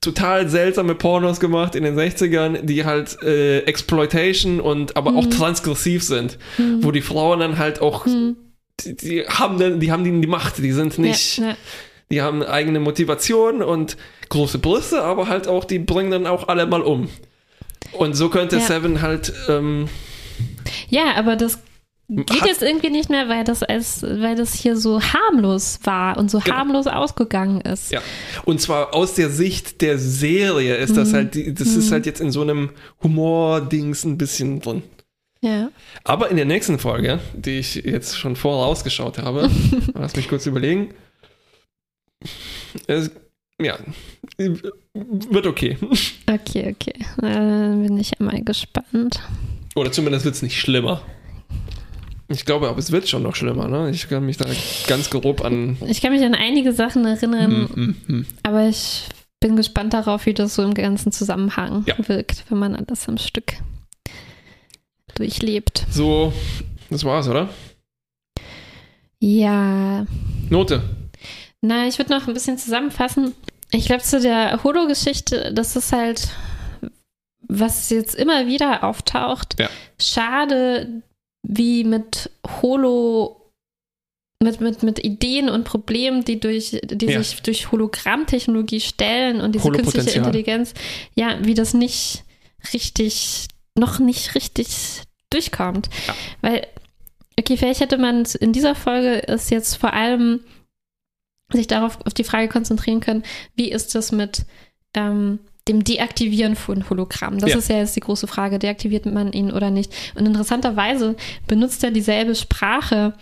[0.00, 5.16] total seltsame Pornos gemacht in den 60ern, die halt äh, Exploitation und aber Mhm.
[5.18, 6.36] auch transgressiv sind,
[6.80, 10.58] wo die Frauen dann halt auch die, die haben dann, die haben die, die Macht,
[10.58, 11.56] die sind nicht, Ja, ja.
[12.10, 13.96] die haben eigene Motivation und
[14.30, 17.08] große Brüste, aber halt auch, die bringen dann auch alle mal um.
[17.92, 18.62] Und so könnte Ja.
[18.62, 19.88] Seven halt, ähm,
[20.88, 21.60] ja, aber das
[22.16, 26.30] geht jetzt irgendwie nicht mehr, weil das als, weil das hier so harmlos war und
[26.30, 26.56] so Genau.
[26.56, 27.90] harmlos ausgegangen ist.
[27.92, 28.00] ja.
[28.44, 30.94] Und zwar aus der Sicht der Serie ist Mhm.
[30.96, 32.70] das halt, die, das ist halt jetzt in so einem
[33.02, 34.82] Humor-Dings ein bisschen drin.
[35.40, 35.70] Ja.
[36.04, 39.50] Aber in der nächsten Folge, die ich jetzt schon vorausgeschaut habe,
[39.94, 40.94] lass mich kurz überlegen.
[42.86, 43.10] Es,
[43.60, 43.78] ja,
[44.38, 45.76] wird okay.
[46.30, 46.94] Okay, okay.
[47.22, 49.20] Äh, bin ich ja mal gespannt.
[49.74, 51.02] Oder zumindest wird es nicht schlimmer.
[52.32, 53.90] Ich glaube, aber es wird schon noch schlimmer, ne?
[53.90, 54.46] Ich kann mich da
[54.88, 55.76] ganz grob an.
[55.86, 58.26] Ich kann mich an einige Sachen erinnern, Hm, hm.
[58.42, 59.04] aber ich
[59.40, 61.96] bin gespannt darauf, wie das so im ganzen Zusammenhang Ja.
[62.08, 63.54] wirkt, wenn man alles am Stück
[65.14, 65.84] durchlebt.
[65.90, 66.32] So,
[66.90, 67.48] das war's, oder?
[69.20, 70.06] Ja,
[70.50, 70.82] Note.
[71.60, 73.34] na, ich würde noch ein bisschen zusammenfassen.
[73.70, 76.28] Ich glaube, zu der Holo-Geschichte, das ist halt,
[77.46, 79.56] was jetzt immer wieder auftaucht.
[79.58, 79.68] Ja.
[80.00, 81.02] Schade,
[81.42, 82.30] wie mit
[82.60, 83.38] Holo
[84.42, 87.22] mit, mit, mit Ideen und Problemen, die, durch, die Ja.
[87.22, 90.18] sich durch Hologrammtechnologie stellen und diese künstliche.
[90.18, 90.74] Intelligenz,
[91.14, 92.24] ja, wie das nicht
[92.72, 93.46] richtig,
[93.78, 95.88] noch nicht richtig durchkommt.
[96.08, 96.14] Ja.
[96.40, 96.66] Weil,
[97.38, 100.40] okay, vielleicht hätte man in dieser Folge es jetzt vor allem
[101.52, 103.22] sich darauf auf die Frage konzentrieren können,
[103.54, 104.44] wie ist das mit
[104.94, 105.38] ähm,
[105.68, 107.38] dem Deaktivieren von Hologramm?
[107.38, 107.58] Das Ja.
[107.58, 109.92] ist ja jetzt die große Frage, deaktiviert man ihn oder nicht?
[110.16, 113.14] Und interessanterweise benutzt er dieselbe Sprache,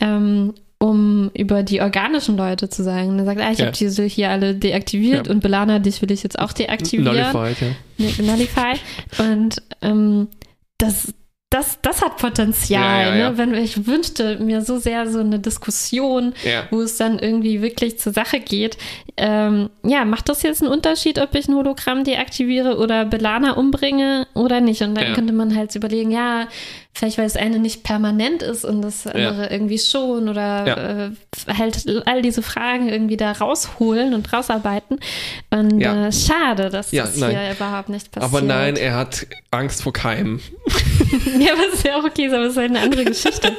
[0.00, 3.18] ähm, um über die organischen Leute zu sagen.
[3.18, 3.66] Er sagt, ah, ich Ja.
[3.66, 5.32] habe diese hier alle deaktiviert Ja.
[5.32, 7.16] und Belana, dich will ich jetzt auch deaktivieren.
[7.32, 7.56] Nullified,
[7.98, 8.22] ja.
[8.24, 8.74] Nullify.
[9.18, 10.28] Und ähm,
[10.78, 11.14] das,
[11.54, 13.06] das, das hat Potenzial.
[13.06, 13.30] Ja, ja.
[13.30, 13.38] Ne?
[13.38, 16.34] Wenn, ich wünschte mir so sehr so eine Diskussion,
[16.70, 18.76] wo es dann irgendwie wirklich zur Sache geht.
[19.16, 24.26] Ähm, ja, macht das jetzt einen Unterschied, ob ich ein Hologramm deaktiviere oder Belana umbringe
[24.34, 24.82] oder nicht?
[24.82, 26.48] Und dann könnte man halt überlegen, ja,
[26.92, 31.86] vielleicht weil das eine nicht permanent ist und das andere irgendwie schon oder äh, halt
[32.06, 34.98] all diese Fragen irgendwie da rausholen und rausarbeiten.
[35.50, 37.30] Und äh, schade, dass das nein.
[37.30, 38.32] hier überhaupt nicht passiert.
[38.32, 40.40] Aber nein, er hat Angst vor Keimen.
[41.38, 43.52] Ja, was ja auch okay ist, aber es ist halt eine andere Geschichte.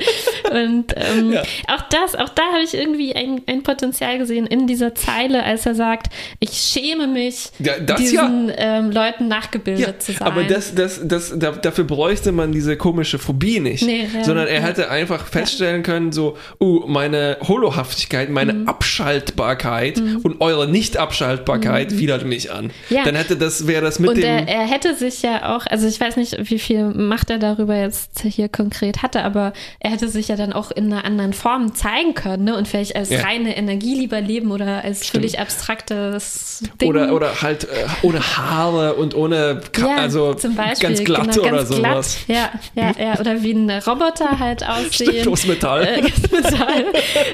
[0.52, 1.42] Und ähm, Ja.
[1.74, 5.66] auch das, auch da habe ich irgendwie ein, ein Potenzial gesehen in dieser Zeile, als
[5.66, 10.28] er sagt, ich schäme mich, Ja, diesen ähm, Leuten nachgebildet Ja, zu sein.
[10.28, 13.84] aber das, das, das, da, dafür bräuchte man diese komische Phobie nicht.
[13.86, 14.68] Nee, ja, sondern er ja.
[14.68, 18.68] hätte einfach feststellen können, so, uh, meine Holohaftigkeit, meine Mhm.
[18.68, 22.66] Abschaltbarkeit und eure Nicht-Abschaltbarkeit widert mich an.
[22.66, 22.72] Mhm.
[22.90, 23.04] Ja.
[23.04, 24.24] Dann hätte das, wäre das mit und dem.
[24.26, 27.76] er, er hätte sich ja auch, also ich weiß nicht, wie viel Macht er darüber
[27.76, 31.74] jetzt hier konkret hatte, aber er hätte sich ja dann auch in einer anderen Form
[31.76, 32.58] zeigen können ne?
[32.58, 33.22] und vielleicht als Ja.
[33.22, 35.12] reine Energie lieber leben oder als Stimmt.
[35.24, 36.90] völlig abstraktes Ding.
[36.90, 37.68] oder, oder halt äh,
[38.02, 42.18] ohne Haare und ohne, Ka ja, also Beispiel, ganz glatt genau, oder ganz sowas.
[42.26, 42.50] Glatt.
[42.76, 43.20] Ja, ja, ja.
[43.20, 45.12] Oder wie ein Roboter halt aussehen.
[45.12, 45.84] Stimmt, aus Metall.
[45.86, 46.86] Äh, Metall.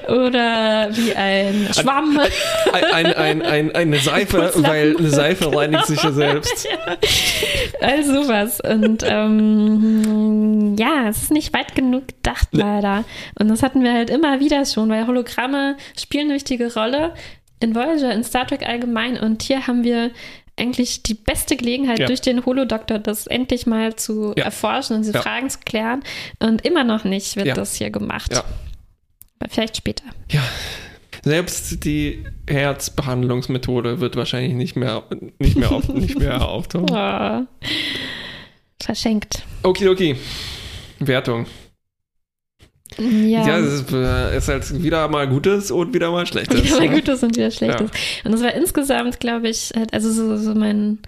[0.07, 2.20] Oder wie ein Schwamm.
[2.74, 6.68] ein, ein, ein, ein, eine Seife, weil eine Seife reinigt sich ja selbst.
[7.82, 8.59] All sowas.
[8.62, 10.01] Und ähm,
[10.78, 13.04] ja, es ist nicht weit genug gedacht, leider.
[13.39, 17.14] Und das hatten wir halt immer wieder schon, weil Hologramme spielen eine wichtige Rolle
[17.60, 19.18] in Voyager, in Star Trek allgemein.
[19.20, 20.12] Und hier haben wir
[20.60, 22.08] eigentlich die beste Gelegenheit, Ja.
[22.08, 24.45] durch den Holodoktor das endlich mal zu Ja.
[24.45, 25.22] erforschen und diese Ja.
[25.22, 26.04] Fragen zu klären.
[26.39, 28.32] Und immer noch nicht wird das hier gemacht.
[28.34, 28.43] Ja.
[29.39, 30.04] Aber vielleicht später.
[30.30, 30.41] Ja.
[31.24, 35.04] Selbst die Herzbehandlungsmethode wird wahrscheinlich nicht mehr,
[35.39, 37.47] nicht mehr, auf, nicht mehr auftauchen.
[38.84, 39.43] Verschenkt.
[39.63, 40.15] Okidoki.
[40.99, 41.45] Wertung.
[42.97, 43.47] Ja.
[43.47, 46.63] Ja, es ist, äh, ist halt wieder mal Gutes und wieder mal Schlechtes.
[46.63, 46.89] Wieder ne?
[46.89, 47.89] Gutes und wieder Schlechtes.
[48.23, 50.99] Und das war insgesamt, glaube ich, also so, so mein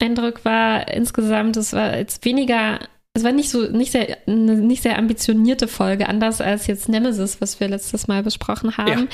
[0.00, 2.80] Eindruck war insgesamt, es war jetzt weniger,
[3.16, 7.40] es war nicht so, nicht sehr, eine nicht sehr ambitionierte Folge, anders als jetzt Nemesis,
[7.40, 9.08] was wir letztes Mal besprochen haben,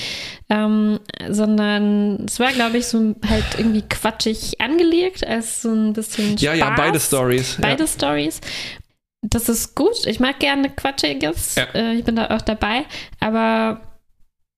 [0.51, 0.99] ähm,
[1.31, 6.53] sondern es war, glaube ich, so halt irgendwie quatschig angelegt, als so ein bisschen Ja,
[6.53, 6.77] ja, Spaß.
[6.77, 7.59] beide Stories.
[7.61, 7.89] Beide Ja.
[7.89, 8.41] Stories.
[9.23, 10.05] Das ist gut.
[10.07, 11.55] Ich mag gerne Quatschiges.
[11.55, 11.65] Ja.
[11.75, 12.85] Äh, ich bin da auch dabei.
[13.21, 13.81] Aber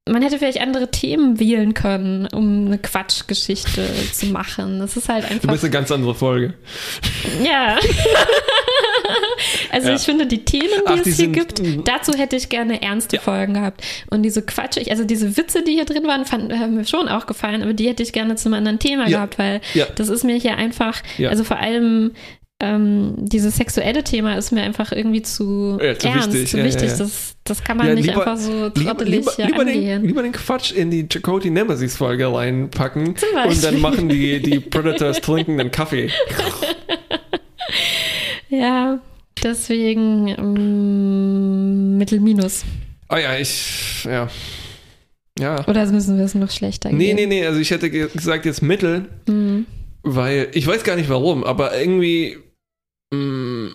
[0.06, 4.78] man hätte vielleicht andere Themen wählen können, um eine Quatschgeschichte zu machen.
[4.78, 5.50] Das ist halt Du einfach.
[5.52, 6.52] bist eine ganz andere Folge.
[7.42, 7.78] Ja.
[9.70, 9.94] also Ja.
[9.96, 13.16] ich finde, die Themen, die Ach, es die hier gibt, dazu hätte ich gerne ernste
[13.16, 13.22] Ja.
[13.22, 13.82] Folgen gehabt.
[14.10, 17.24] Und diese Quatschig, also diese Witze, die hier drin waren, fanden, haben mir schon auch
[17.24, 19.18] gefallen, aber die hätte ich gerne zum anderen Thema Ja.
[19.18, 19.86] gehabt, weil Ja.
[19.94, 22.12] das ist mir hier einfach, also vor allem
[22.74, 26.64] ähm, dieses sexuelle Thema ist mir einfach irgendwie zu Ja, zu ernst, wichtig, zu ja,
[26.64, 26.90] wichtig.
[26.90, 26.96] ja.
[26.96, 30.04] Das, das kann man nicht lieber- einfach so trottelig lieber, lieber, den, angehen.
[30.04, 33.08] lieber den Quatsch in die Chakotay Nemesis Folge reinpacken
[33.46, 36.10] und dann machen die, die Predators trinken einen Kaffee.
[38.48, 39.00] Ja,
[39.42, 42.64] deswegen ähm, Mittel-Minus.
[43.10, 44.28] Oh ja, ich, ja.
[45.38, 45.66] Ja.
[45.66, 47.16] Oder müssen wir es noch schlechter Nee, geben?
[47.16, 49.66] nee, nee, also ich hätte ge- gesagt jetzt Mittel, Mhm.
[50.02, 52.36] weil ich weiß gar nicht warum, aber irgendwie.
[53.12, 53.68] Mm,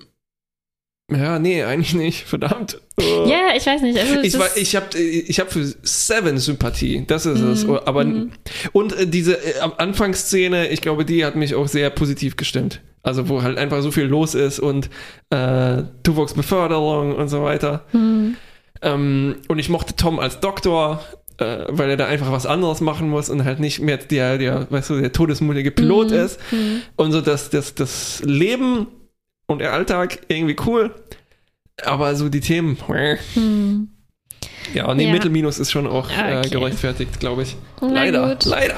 [1.12, 2.80] ja, nee, eigentlich nicht, verdammt.
[3.00, 3.98] Ja, ich weiß nicht.
[3.98, 7.66] Also Ich, war, ich habe ich hab für Seven Sympathie, das ist es.
[7.66, 8.32] Mhm, Aber mhm.
[8.74, 12.82] und äh, diese äh, Anfangsszene, ich glaube, die hat mich auch sehr positiv gestimmt.
[13.02, 14.90] Also wo halt einfach so viel los ist und
[15.32, 17.86] äh, Tuvoks Beförderung und so weiter.
[17.94, 18.36] Mhm.
[18.84, 21.04] Ähm, und ich mochte Tom als Doktor,
[21.38, 24.68] äh, weil er da einfach was anderes machen muss und halt nicht mehr der, der,
[24.70, 26.18] weißt du, der todesmutige Pilot Mhm.
[26.18, 26.40] ist.
[26.52, 26.82] Mhm.
[26.98, 28.86] Und so das, das, das Leben
[29.50, 30.94] und der Alltag irgendwie cool.
[31.84, 32.78] Aber so die Themen,
[33.36, 33.90] Mhm.
[34.74, 35.12] ja, nee, Ja.
[35.12, 36.50] Mittelminus ist schon auch äh, Okay.
[36.50, 37.56] gerechtfertigt, glaube ich.
[37.82, 38.46] Na leider, gut.
[38.46, 38.76] leider.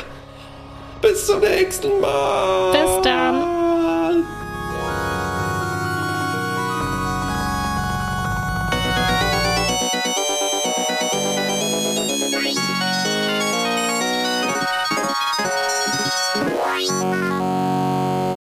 [1.01, 2.72] Bis zum nächsten Mal.
[2.72, 3.43] Bis dann.